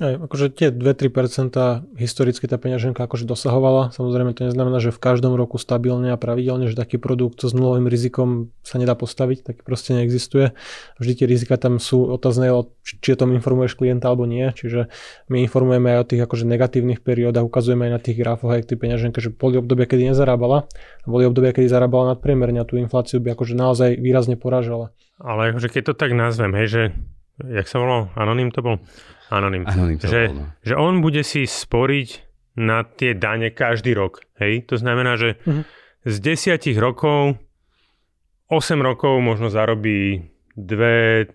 Aj, 0.00 0.16
akože 0.16 0.56
tie 0.56 0.72
2-3% 0.72 1.52
historicky 2.00 2.48
tá 2.48 2.56
peňaženka 2.56 3.04
akože 3.04 3.28
dosahovala. 3.28 3.92
Samozrejme 3.92 4.32
to 4.32 4.48
neznamená, 4.48 4.80
že 4.80 4.88
v 4.88 4.96
každom 4.96 5.36
roku 5.36 5.60
stabilne 5.60 6.08
a 6.08 6.16
pravidelne, 6.16 6.64
že 6.64 6.80
taký 6.80 6.96
produkt 6.96 7.44
s 7.44 7.52
nulovým 7.52 7.92
rizikom 7.92 8.48
sa 8.64 8.80
nedá 8.80 8.96
postaviť, 8.96 9.52
tak 9.52 9.56
proste 9.68 9.92
neexistuje. 9.92 10.56
Vždy 10.96 11.12
tie 11.12 11.26
rizika 11.28 11.60
tam 11.60 11.76
sú 11.76 12.08
otázne, 12.08 12.48
či 12.80 13.12
o 13.12 13.20
tom 13.20 13.36
informuješ 13.36 13.76
klienta 13.76 14.08
alebo 14.08 14.24
nie. 14.24 14.48
Čiže 14.56 14.88
my 15.28 15.44
informujeme 15.44 15.92
aj 15.92 15.98
o 16.00 16.08
tých 16.08 16.24
akože 16.24 16.48
negatívnych 16.48 17.04
periódach, 17.04 17.44
ukazujeme 17.44 17.92
aj 17.92 17.92
na 17.92 18.00
tých 18.00 18.16
grafoch 18.16 18.48
aj 18.48 18.72
tie 18.72 18.80
peňaženke, 18.80 19.20
že 19.20 19.28
boli 19.28 19.60
obdobia, 19.60 19.84
kedy 19.84 20.16
nezarábala 20.16 20.72
a 21.04 21.06
boli 21.06 21.28
obdobia, 21.28 21.52
kedy 21.52 21.68
zarábala 21.68 22.16
nadpriemerne 22.16 22.64
a 22.64 22.68
tú 22.68 22.80
infláciu 22.80 23.20
by 23.20 23.36
akože 23.36 23.52
naozaj 23.52 24.00
výrazne 24.00 24.40
porážala. 24.40 24.96
Ale 25.20 25.52
akože 25.52 25.68
keď 25.68 25.92
to 25.92 25.94
tak 26.00 26.16
nazvem, 26.16 26.56
hej, 26.56 26.68
že 26.72 26.82
jak 27.46 27.66
sa 27.66 27.82
volal? 27.82 28.12
Anonym 28.14 28.54
to 28.54 28.60
bol? 28.62 28.76
Anonym. 29.32 29.66
Anonym 29.66 29.98
to 29.98 30.06
že, 30.06 30.30
bol, 30.30 30.36
no. 30.38 30.44
že 30.62 30.74
on 30.78 31.02
bude 31.02 31.22
si 31.26 31.48
sporiť 31.48 32.08
na 32.60 32.84
tie 32.84 33.16
dane 33.16 33.48
každý 33.50 33.96
rok. 33.96 34.22
Hej? 34.36 34.68
To 34.68 34.76
znamená, 34.76 35.16
že 35.16 35.40
uh-huh. 35.42 35.64
z 36.04 36.16
desiatich 36.20 36.76
rokov 36.76 37.40
8 38.52 38.76
rokov 38.84 39.16
možno 39.24 39.48
zarobí 39.48 40.28
2-3%, 40.60 41.32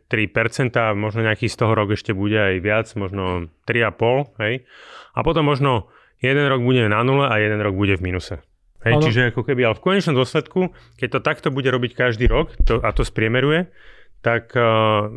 možno 0.93 1.26
nejaký 1.26 1.50
z 1.50 1.58
toho 1.58 1.74
rok 1.74 1.98
ešte 1.98 2.13
bude 2.13 2.38
aj 2.38 2.56
viac, 2.62 2.88
možno 2.93 3.50
3,5, 3.65 4.38
hej. 4.46 4.70
A 5.17 5.20
potom 5.26 5.50
možno 5.50 5.89
jeden 6.22 6.46
rok 6.46 6.62
bude 6.62 6.86
na 6.86 7.02
nule 7.02 7.26
a 7.26 7.41
jeden 7.41 7.58
rok 7.58 7.74
bude 7.74 7.98
v 7.98 8.06
minuse. 8.06 8.46
Hej, 8.86 9.02
čiže 9.02 9.34
ako 9.34 9.41
keby, 9.41 9.65
ale 9.65 9.76
v 9.76 9.84
konečnom 9.84 10.13
dôsledku, 10.13 10.70
keď 11.02 11.17
to 11.17 11.20
takto 11.26 11.48
bude 11.50 11.65
robiť 11.74 11.98
každý 11.98 12.30
rok 12.30 12.54
to, 12.62 12.78
a 12.78 12.93
to 12.93 13.02
spriemeruje, 13.02 13.74
tak 14.21 14.58
uh, 14.58 15.08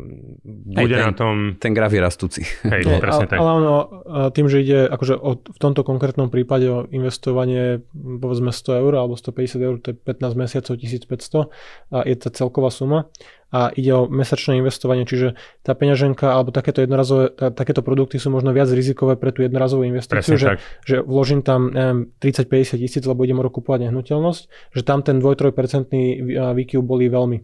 bude 0.44 0.94
ten, 0.94 1.02
na 1.02 1.12
tom... 1.16 1.56
Ten 1.56 1.72
graf 1.74 1.90
je 1.90 2.00
rastúci. 2.00 2.42
Hej, 2.68 2.84
no, 2.86 3.00
presne 3.00 3.26
ale, 3.26 3.30
tak. 3.32 3.38
Ale 3.40 3.50
ono, 3.58 3.74
tým, 4.30 4.46
že 4.46 4.62
ide 4.62 4.80
akože 4.86 5.14
o, 5.16 5.40
v 5.40 5.58
tomto 5.58 5.82
konkrétnom 5.82 6.28
prípade 6.28 6.68
o 6.68 6.84
investovanie 6.92 7.80
povedzme 7.96 8.52
100 8.52 8.80
eur 8.86 8.92
alebo 9.00 9.16
150 9.16 9.66
eur, 9.66 9.76
to 9.80 9.92
je 9.92 9.96
15 9.96 10.36
mesiacov 10.36 10.74
1500 10.76 11.48
a 11.90 11.98
je 12.06 12.16
to 12.20 12.28
celková 12.30 12.70
suma. 12.70 13.08
A 13.50 13.74
ide 13.74 13.92
o 13.94 14.06
mesačné 14.06 14.62
investovanie, 14.62 15.02
čiže 15.02 15.34
tá 15.66 15.74
peňaženka 15.74 16.30
alebo 16.30 16.54
takéto 16.54 16.86
jednorazové, 16.86 17.34
takéto 17.34 17.82
produkty 17.82 18.22
sú 18.22 18.30
možno 18.30 18.54
viac 18.54 18.70
rizikové 18.70 19.18
pre 19.18 19.34
tú 19.34 19.42
jednorazovú 19.42 19.82
investíciu, 19.90 20.38
že, 20.38 20.62
že 20.86 21.02
vložím 21.02 21.42
tam 21.42 21.74
neviem, 21.74 22.14
30-50 22.22 22.78
tisíc, 22.78 23.02
lebo 23.02 23.26
idem 23.26 23.42
rok 23.42 23.58
kupovať 23.58 23.90
nehnuteľnosť, 23.90 24.42
že 24.78 24.82
tam 24.86 25.02
ten 25.02 25.18
2-3% 25.18 25.90
výkyv 26.30 26.80
boli 26.80 27.10
veľmi. 27.10 27.38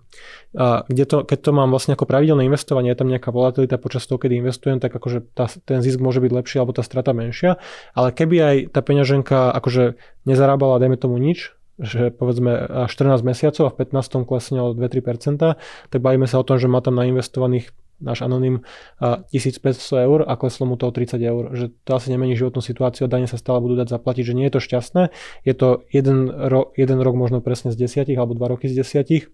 A 0.57 0.87
kde 0.87 1.05
to, 1.05 1.17
keď 1.27 1.39
to 1.43 1.51
mám 1.53 1.69
vlastne 1.75 1.99
ako 1.99 2.07
pravidelné 2.07 2.47
investovanie, 2.47 2.95
je 2.95 2.99
tam 3.03 3.11
nejaká 3.11 3.35
volatilita 3.35 3.77
počas 3.77 4.07
toho, 4.07 4.23
kedy 4.23 4.39
investujem, 4.39 4.79
tak 4.79 4.95
akože 4.95 5.35
tá, 5.35 5.51
ten 5.67 5.83
zisk 5.83 5.99
môže 5.99 6.23
byť 6.23 6.33
lepší 6.33 6.57
alebo 6.63 6.73
tá 6.73 6.87
strata 6.87 7.11
menšia, 7.11 7.59
ale 7.93 8.15
keby 8.15 8.37
aj 8.39 8.57
tá 8.73 8.81
peňaženka 8.81 9.51
akože 9.53 9.99
nezarábala, 10.25 10.79
dajme 10.79 10.97
tomu 10.97 11.19
nič, 11.19 11.56
že 11.77 12.09
povedzme 12.13 12.87
14 12.89 13.21
mesiacov 13.21 13.69
a 13.69 13.73
v 13.73 13.77
15. 13.85 14.25
klesne 14.25 14.59
o 14.65 14.73
2-3%, 14.73 15.57
tak 15.93 16.01
bavíme 16.01 16.25
sa 16.25 16.41
o 16.41 16.47
tom, 16.47 16.57
že 16.57 16.69
má 16.69 16.81
tam 16.81 16.97
nainvestovaných 16.97 17.73
náš 17.97 18.21
anonym 18.21 18.61
1500 19.01 20.05
eur 20.05 20.21
a 20.29 20.37
kleslo 20.37 20.69
mu 20.69 20.77
to 20.77 20.89
o 20.89 20.93
30 20.93 21.17
eur. 21.17 21.45
Že 21.57 21.73
to 21.85 21.91
asi 21.97 22.09
nemení 22.13 22.37
životnú 22.37 22.61
situáciu, 22.61 23.09
dane 23.09 23.25
sa 23.25 23.41
stále 23.41 23.61
budú 23.65 23.81
dať 23.81 23.89
zaplatiť, 23.89 24.25
že 24.25 24.37
nie 24.37 24.47
je 24.49 24.55
to 24.57 24.61
šťastné. 24.61 25.03
Je 25.49 25.55
to 25.57 25.85
jeden, 25.89 26.29
ro, 26.29 26.73
jeden 26.77 26.99
rok 27.01 27.17
možno 27.17 27.41
presne 27.41 27.73
z 27.73 27.81
desiatich 27.81 28.17
alebo 28.21 28.37
dva 28.37 28.53
roky 28.53 28.69
z 28.69 28.85
desiatich, 28.85 29.33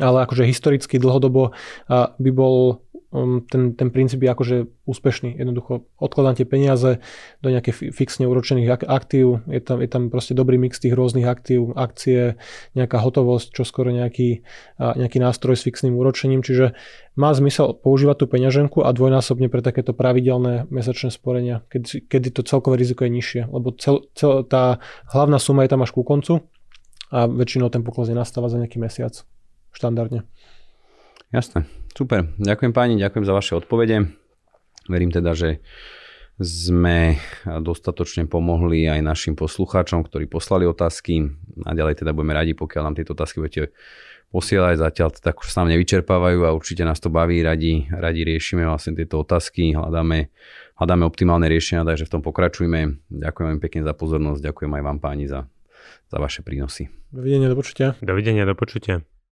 ale 0.00 0.28
akože 0.28 0.44
historicky 0.44 1.00
dlhodobo 1.00 1.56
by 2.20 2.30
bol 2.34 2.86
um, 3.16 3.40
ten, 3.48 3.72
ten 3.72 3.88
princíp 3.88 4.22
je 4.22 4.30
akože 4.30 4.56
úspešný. 4.84 5.40
Jednoducho 5.40 5.88
odkladám 5.96 6.36
tie 6.36 6.46
peniaze 6.46 6.90
do 7.40 7.48
nejakých 7.48 7.94
fixne 7.94 8.28
uročených 8.28 8.84
aktív, 8.84 9.46
je 9.48 9.60
tam, 9.64 9.80
je 9.80 9.88
tam 9.88 10.12
proste 10.12 10.36
dobrý 10.36 10.60
mix 10.60 10.78
tých 10.78 10.94
rôznych 10.94 11.26
aktív, 11.26 11.74
akcie, 11.74 12.36
nejaká 12.76 13.00
hotovosť, 13.00 13.56
čo 13.56 13.62
skoro 13.64 13.90
nejaký, 13.90 14.44
nejaký 14.78 15.18
nástroj 15.18 15.56
s 15.56 15.64
fixným 15.64 15.96
úročením, 15.96 16.44
čiže 16.44 16.76
má 17.16 17.32
zmysel 17.32 17.72
používať 17.72 18.16
tú 18.20 18.26
peňaženku 18.28 18.84
a 18.84 18.92
dvojnásobne 18.92 19.48
pre 19.48 19.64
takéto 19.64 19.96
pravidelné 19.96 20.68
mesačné 20.68 21.08
sporenia, 21.08 21.64
kedy, 21.72 22.04
kedy 22.06 22.28
to 22.36 22.44
celkové 22.44 22.76
riziko 22.76 23.08
je 23.08 23.10
nižšie, 23.16 23.42
lebo 23.48 23.72
cel, 23.80 24.04
cel, 24.12 24.44
tá 24.44 24.78
hlavná 25.08 25.40
suma 25.40 25.64
je 25.64 25.72
tam 25.72 25.80
až 25.80 25.96
ku 25.96 26.04
koncu 26.04 26.44
a 27.08 27.30
väčšinou 27.30 27.70
ten 27.70 27.86
pokles 27.86 28.10
nenastáva 28.10 28.50
za 28.50 28.58
nejaký 28.60 28.82
mesiac 28.82 29.24
štandardne. 29.76 30.24
Jasné, 31.28 31.68
super. 31.92 32.32
Ďakujem 32.40 32.72
páni, 32.72 32.96
ďakujem 32.96 33.24
za 33.28 33.36
vaše 33.36 33.52
odpovede. 33.60 34.08
Verím 34.88 35.12
teda, 35.12 35.36
že 35.36 35.60
sme 36.36 37.16
dostatočne 37.44 38.28
pomohli 38.28 38.84
aj 38.84 39.00
našim 39.00 39.34
poslucháčom, 39.36 40.04
ktorí 40.04 40.28
poslali 40.28 40.68
otázky. 40.68 41.32
A 41.64 41.72
ďalej 41.72 42.04
teda 42.04 42.12
budeme 42.12 42.36
radi, 42.36 42.52
pokiaľ 42.52 42.82
nám 42.84 42.96
tieto 43.00 43.16
otázky 43.16 43.40
budete 43.40 43.72
posielať. 44.28 44.76
Zatiaľ 44.76 45.16
tak 45.16 45.40
už 45.40 45.48
sa 45.48 45.64
nám 45.64 45.72
nevyčerpávajú 45.72 46.44
a 46.44 46.52
určite 46.52 46.84
nás 46.84 47.00
to 47.00 47.08
baví. 47.08 47.40
Radi, 47.40 47.88
radi 47.88 48.20
riešime 48.28 48.68
vlastne 48.68 48.92
tieto 48.92 49.24
otázky, 49.24 49.72
hľadáme, 49.72 50.28
hľadáme 50.76 51.04
optimálne 51.08 51.48
riešenia, 51.48 51.88
takže 51.88 52.04
v 52.04 52.12
tom 52.12 52.22
pokračujme. 52.22 53.08
Ďakujem 53.08 53.46
vám 53.56 53.60
pekne 53.64 53.80
za 53.88 53.96
pozornosť, 53.96 54.40
ďakujem 54.44 54.72
aj 54.76 54.82
vám 54.84 54.98
páni 55.00 55.24
za, 55.24 55.48
za 56.12 56.16
vaše 56.20 56.44
prínosy. 56.44 56.92
Dovidenia, 57.08 57.48
do 57.48 57.56
počutia. 57.56 57.96
Dovidenia, 58.04 58.44
do 58.44 58.52
počutia. 58.52 59.15